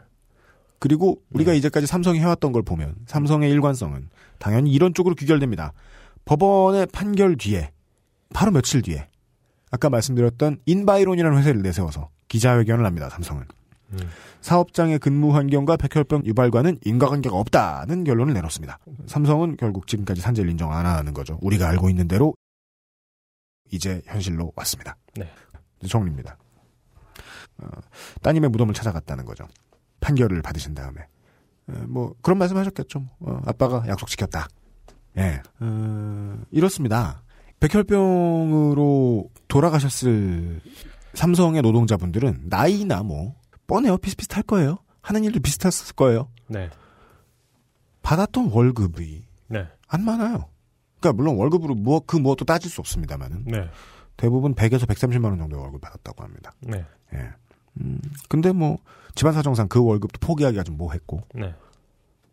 [0.80, 1.58] 그리고 우리가 네.
[1.58, 4.10] 이제까지 삼성이 해왔던 걸 보면 삼성의 일관성은
[4.40, 5.74] 당연히 이런 쪽으로 귀결됩니다.
[6.26, 7.72] 법원의 판결 뒤에
[8.34, 9.08] 바로 며칠 뒤에
[9.70, 13.10] 아까 말씀드렸던 인바이론이라는 회사를 내세워서 기자회견을 합니다.
[13.10, 13.46] 삼성은
[13.94, 14.00] 음.
[14.42, 18.80] 사업장의 근무 환경과 백혈병 유발과는 인과관계가 없다는 결론을 내놓습니다.
[19.06, 21.38] 삼성은 결국 지금까지 산재를 인정 안 하는 거죠.
[21.42, 22.34] 우리가 알고 있는 대로
[23.70, 24.98] 이제 현실로 왔습니다.
[25.16, 25.30] 네.
[25.88, 26.38] 정리입니다.
[27.60, 27.68] 어,
[28.22, 29.48] 따님의 무덤을 찾아갔다는 거죠.
[30.00, 31.02] 판결을 받으신 다음에
[31.68, 33.08] 어, 뭐 그런 말씀하셨겠죠.
[33.20, 34.48] 어, 아빠가 약속 지켰다.
[35.18, 37.22] 예, 어, 이렇습니다.
[37.60, 40.62] 백혈병으로 돌아가셨을
[41.14, 43.36] 삼성의 노동자분들은 나이나 뭐
[43.68, 43.98] 뻔해요.
[43.98, 44.78] 비슷비슷할 거예요.
[45.02, 46.30] 하는 일도 비슷했을 거예요.
[46.48, 46.70] 네.
[48.02, 49.68] 받았던 월급이 네.
[49.88, 50.50] 안 많아요.
[51.00, 53.70] 그러니까 물론 월급으로 뭐그 무엇도 따질 수 없습니다만은 네.
[54.22, 56.54] 대부분 100에서 130만 원 정도의 월급 받았다고 합니다.
[56.60, 56.86] 네.
[57.16, 57.30] 예.
[57.80, 58.00] 음,
[58.30, 58.78] 근데 뭐
[59.16, 61.56] 집안 사정상 그 월급도 포기하기가 좀 뭐했고 네.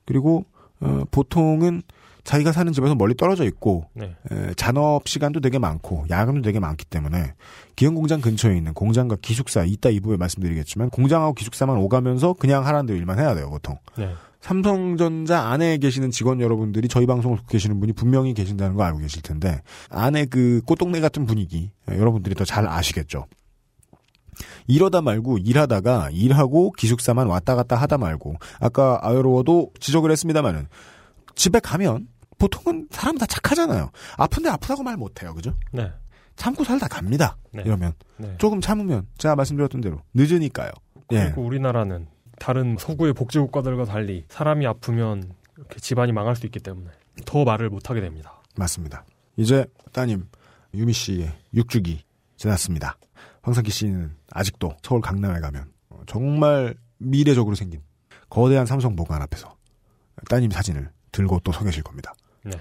[0.05, 0.45] 그리고
[0.81, 1.83] 어, 보통은
[2.29, 4.15] 자기가 사는 집에서 멀리 떨어져 있고 네.
[4.31, 7.33] 에, 잔업 시간도 되게 많고 야근도 되게 많기 때문에
[7.75, 12.85] 기형 공장 근처에 있는 공장과 기숙사 이따 이 부분에 말씀드리겠지만 공장하고 기숙사만 오가면서 그냥 하라는
[12.85, 13.79] 대로 일만 해야 돼요 보통.
[13.97, 14.13] 네.
[14.43, 19.23] 삼성전자 안에 계시는 직원 여러분들이 저희 방송을 듣고 계시는 분이 분명히 계신다는 거 알고 계실
[19.23, 23.25] 텐데 안에 그 꽃동네 같은 분위기 에, 여러분들이 더 잘 아시겠죠.
[24.67, 30.69] 이러다 말고 일하다가 일하고 기숙사만 왔다 갔다 하다 말고 아까 아유로워도 지적을 했습니다마는
[31.35, 32.07] 집에 가면
[32.39, 33.91] 보통은 사람 다 착하잖아요.
[34.17, 35.55] 아픈데 아프다고 말 못해요, 그죠?
[35.73, 35.91] 네.
[36.37, 37.37] 참고 살다 갑니다.
[37.53, 37.63] 네.
[37.67, 38.35] 이러면 네.
[38.39, 40.71] 조금 참으면 제가 말씀드렸던 대로 늦으니까요.
[41.13, 42.07] 예, 그리고 우리나라는
[42.39, 46.91] 다른 서구의 복지 국가들과 달리 사람이 아프면 이렇게 집안이 망할 수 있기 때문에
[47.25, 48.41] 더 말을 못 하게 됩니다.
[48.57, 49.05] 맞습니다.
[49.37, 50.27] 이제 따님
[50.75, 52.05] 유미 씨의 육주기
[52.37, 52.97] 지났습니다.
[53.43, 57.81] 황석기 씨는 아직도 서울 강남에 가면 어, 정말 미래적으로 생긴
[58.29, 59.57] 거대한 삼성 보관 앞에서
[60.29, 62.13] 따님 사진을 들고 또 서 계실 겁니다.
[62.51, 62.59] 네.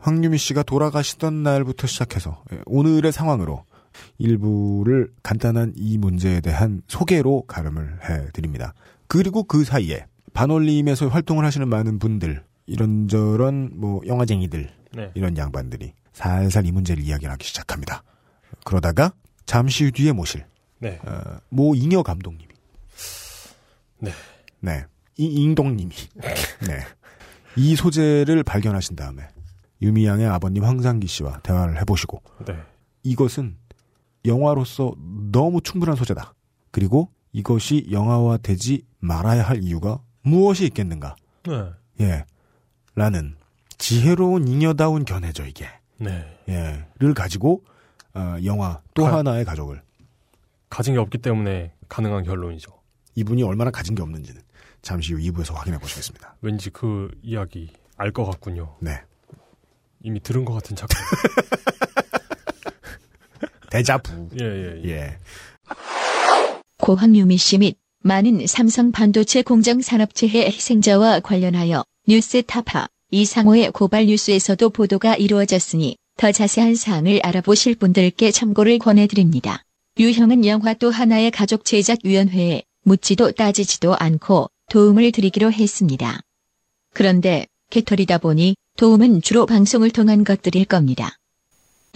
[0.00, 3.64] 황유미 씨가 돌아가시던 날부터 시작해서 예, 오늘의 상황으로
[4.18, 8.74] 일부를 간단한 이 문제에 대한 소개로 가름을 해드립니다.
[9.08, 15.10] 그리고 그 사이에 반올림에서 활동을 하시는 많은 분들, 이런저런 뭐 영화쟁이들, 네.
[15.14, 18.02] 이런 양반들이 살살 이 문제를 이야기를 하기 시작합니다.
[18.64, 19.12] 그러다가
[19.46, 20.44] 잠시 뒤에 모실
[20.78, 21.00] 네.
[21.04, 22.48] 어, 모 잉여 감독님이
[23.98, 24.12] 네.
[24.60, 24.84] 네.
[25.16, 25.90] 이 잉동님이
[26.66, 26.80] 네.
[27.58, 29.28] 이 소재를 발견하신 다음에
[29.82, 32.56] 유미 양의 아버님 황상기 씨와 대화를 해보시고 네.
[33.02, 33.56] 이것은
[34.24, 34.92] 영화로서
[35.32, 36.34] 너무 충분한 소재다.
[36.70, 41.16] 그리고 이것이 영화화 되지 말아야 할 이유가 무엇이 있겠는가?
[41.44, 41.70] 네.
[42.00, 42.24] 예.
[42.94, 43.36] 라는
[43.78, 45.66] 지혜로운 잉여다운 견해죠, 이게.
[45.98, 46.24] 네.
[46.48, 46.84] 예.
[46.98, 47.62] 를 가지고,
[48.14, 49.80] 어, 영화 또 가- 하나의 가족을.
[50.68, 52.72] 가진 게 없기 때문에 가능한 결론이죠.
[53.14, 54.42] 이분이 얼마나 가진 게 없는지는
[54.88, 56.34] 잠시 후 2부에서 확인해 보시겠습니다.
[56.40, 57.68] 왠지 그 이야기
[57.98, 58.74] 알 것 같군요.
[58.80, 59.02] 네.
[60.02, 60.96] 이미 들은 것 같은 착각.
[63.70, 64.30] 대자부.
[64.40, 64.90] 예, 예, 예.
[64.90, 65.18] 예.
[66.80, 74.06] 고 황유미 씨 및 많은 삼성 반도체 공장 산업재해 희생자와 관련하여 뉴스 타파 이상호의 고발
[74.06, 79.64] 뉴스에서도 보도가 이루어졌으니 더 자세한 사항을 알아보실 분들께 참고를 권해드립니다.
[79.98, 86.20] 유형은 영화 또 하나의 가족 제작 위원회에 묻지도 따지지도 않고 도움을 드리기로 했습니다.
[86.94, 91.16] 그런데 개털이다 보니 도움은 주로 방송을 통한 것들일 겁니다.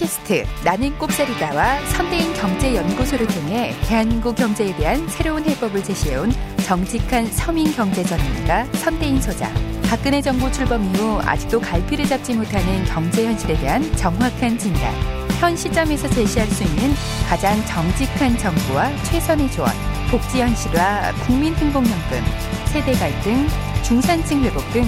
[0.01, 6.33] 팟캐스트 나는 꼽사리다와 선대인 경제연구소를 통해 대한민국 경제에 대한 새로운 해법을 제시해온
[6.65, 9.53] 정직한 서민 경제 전문가 선대인 소장.
[9.83, 14.95] 박근혜 정부 출범 이후 아직도 갈피를 잡지 못하는 경제 현실에 대한 정확한 진단.
[15.39, 16.95] 현 시점에서 제시할 수 있는
[17.29, 19.71] 가장 정직한 정부와 최선의 조언,
[20.11, 22.25] 복지 현실화, 국민행복연금,
[22.67, 23.47] 세대 갈등,
[23.83, 24.85] 중산층 회복 등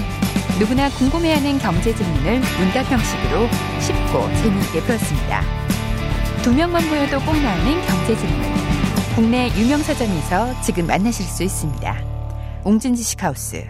[0.59, 3.47] 누구나 궁금해하는 경제 질문을 문답 형식으로
[3.79, 5.41] 쉽고 재미있게 풀었습니다.
[6.43, 8.53] 두 명만 보여도 꼭 나오는 경제 질문.
[9.15, 11.97] 국내 유명 서점에서 지금 만나실 수 있습니다.
[12.63, 13.65] 옹진 지 식하우스.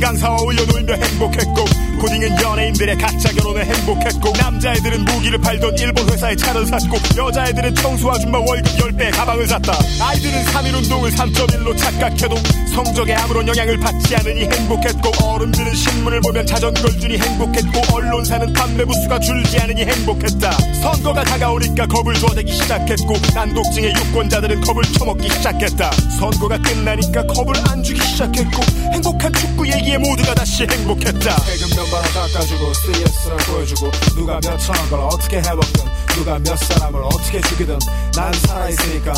[0.00, 1.64] 강사와 올려놓으며 행복했고
[2.00, 8.38] 고딩은 연예인들의 가짜 결혼에 행복했고 남자애들은 무기를 팔던 일본 회사에 차를 샀고 여자애들은 청소 아줌마
[8.38, 9.72] 월급 10배 가방을 샀다.
[10.00, 12.34] 아이들은 3.1운동을 3.1로 착각해도
[12.74, 19.20] 성적에 아무런 영향을 받지 않으니 행복했고 어른들은 신문을 보면 자전거를 주니 행복했고 언론사는 판매 부수가
[19.20, 20.50] 줄지 않으니 행복했다.
[20.82, 25.90] 선거가 다가오니까 겁을 줘대기 시작했고 난독증의 유권자들은 겁을 처먹기 시작했다.
[26.18, 28.60] 선거가 끝나니까 겁을 안 주기 시작했고
[28.92, 31.38] 행복한 축구 얘기에 모두가 다시 행복했다.
[31.38, 37.00] 세금 몇번원 깎아주고 CS를 보여주고 누가 몇 천 원 걸 어떻게 해먹든 누가 몇 사람을
[37.04, 37.78] 어떻게 죽이든
[38.16, 39.14] 난 살아있으니까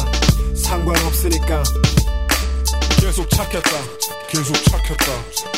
[0.54, 1.62] 상관없으니까.
[3.00, 3.70] 계속 착했다.
[4.28, 5.06] 계속 착했다.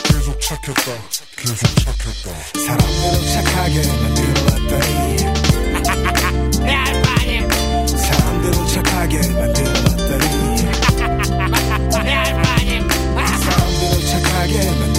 [0.04, 0.92] 계속 착했다.
[1.36, 2.30] 계속 착했다.
[2.64, 4.38] 사람들은 착하게 알바니,
[7.98, 9.58] 사람들은 착하게 알바니,
[13.42, 14.91] 사람들은 착하게 만들어놨더니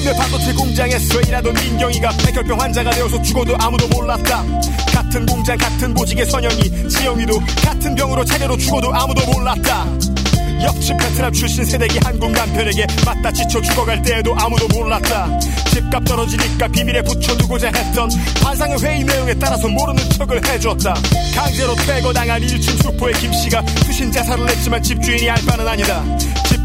[0.00, 4.44] 옆 동네 반도체 공장에서 일하던 민경이가 백혈병 환자가 되어서 죽어도 아무도 몰랐다.
[4.94, 9.86] 같은 공장 같은 보직의 선영이 지영이도 같은 병으로 차례로 죽어도 아무도 몰랐다.
[10.62, 15.38] 옆집 베트남 출신 새내기 한국 남편에게 맞다 지쳐 죽어갈 때에도 아무도 몰랐다.
[15.70, 18.08] 집값 떨어지니까 비밀에 붙여두고자 했던
[18.42, 20.94] 반상의 회의 내용에 따라서 모르는 척을 해줬다.
[21.34, 26.04] 강제로 퇴거당한 1층 수포의 김씨가 투신 자살을 했지만 집주인이 알 바는 아니다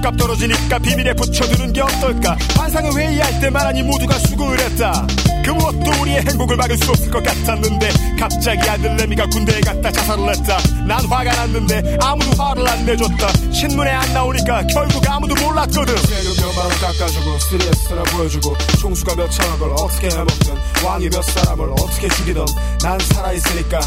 [0.06, 2.38] 집값 떨어지니까 비밀에 붙여두는 게 어떨까?
[2.56, 5.08] 반상의 회의할 때 말하니 모두가 수긍을 했다.
[5.44, 7.90] 그 무엇도 우리의 행복을 막을 수 없을 것 같았는데
[8.20, 10.60] 갑자기 아들내미가 군대에 갔다 자살을 했다.
[10.88, 13.52] 난 화가 났는데 아무도 화를 안 내줬다.
[13.52, 15.98] 신문에 안 나오니까 결국 아무도 몰랐거든.
[15.98, 22.46] 세금 몇만 원 깎아주고 스트레스를 보여주고 총수가 몇걸 어떻게 해먹든 왕이 몇 사람을 어떻게 죽이든
[22.84, 23.80] 난 살아있으니까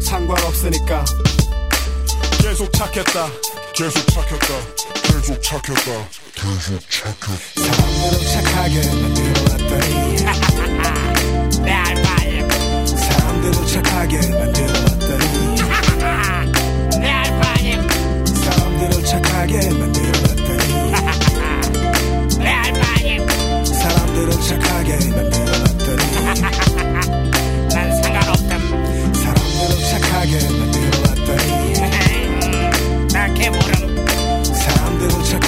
[0.00, 1.04] 상관없으니까.
[2.40, 3.51] 계속 착했다
[3.82, 4.46] 계속 착했다.
[5.02, 5.90] 계속 착했다.
[6.34, 7.34] 계속 착했다.
[7.56, 10.22] 사람들은 착하게 만들어왔더니.
[11.66, 12.48] 날 봐요
[12.86, 15.24] 사람들은 착하게 만들어왔더니.
[17.00, 17.10] 날
[17.40, 17.70] 봐요
[18.36, 20.64] 사람들은 착하게 만들어왔더니.
[22.38, 23.10] 날 봐요
[23.64, 26.02] 사람들은 착하게 만들어왔더니.
[27.74, 28.52] 난 상관없담
[29.12, 30.71] 사람들은 착하게 만들어왔더니.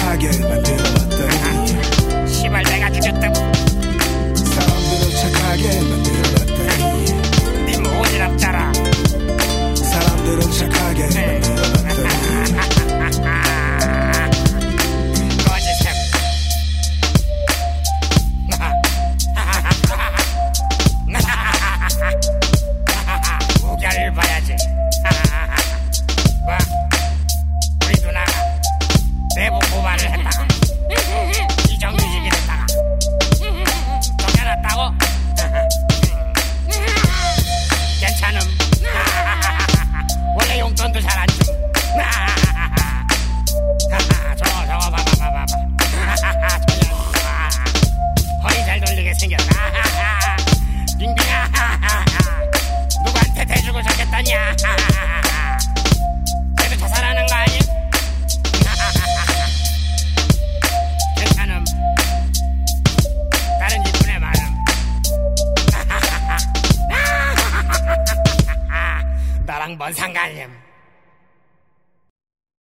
[0.01, 3.33] 하게 만들었더니 시발 내가 뒤졌다
[4.35, 7.05] 사람들을 착하게 만들었더니
[7.65, 8.73] 내 네 모질 없잖아
[9.75, 11.39] 사람들은 착하게 네.
[11.39, 12.05] 만들었더니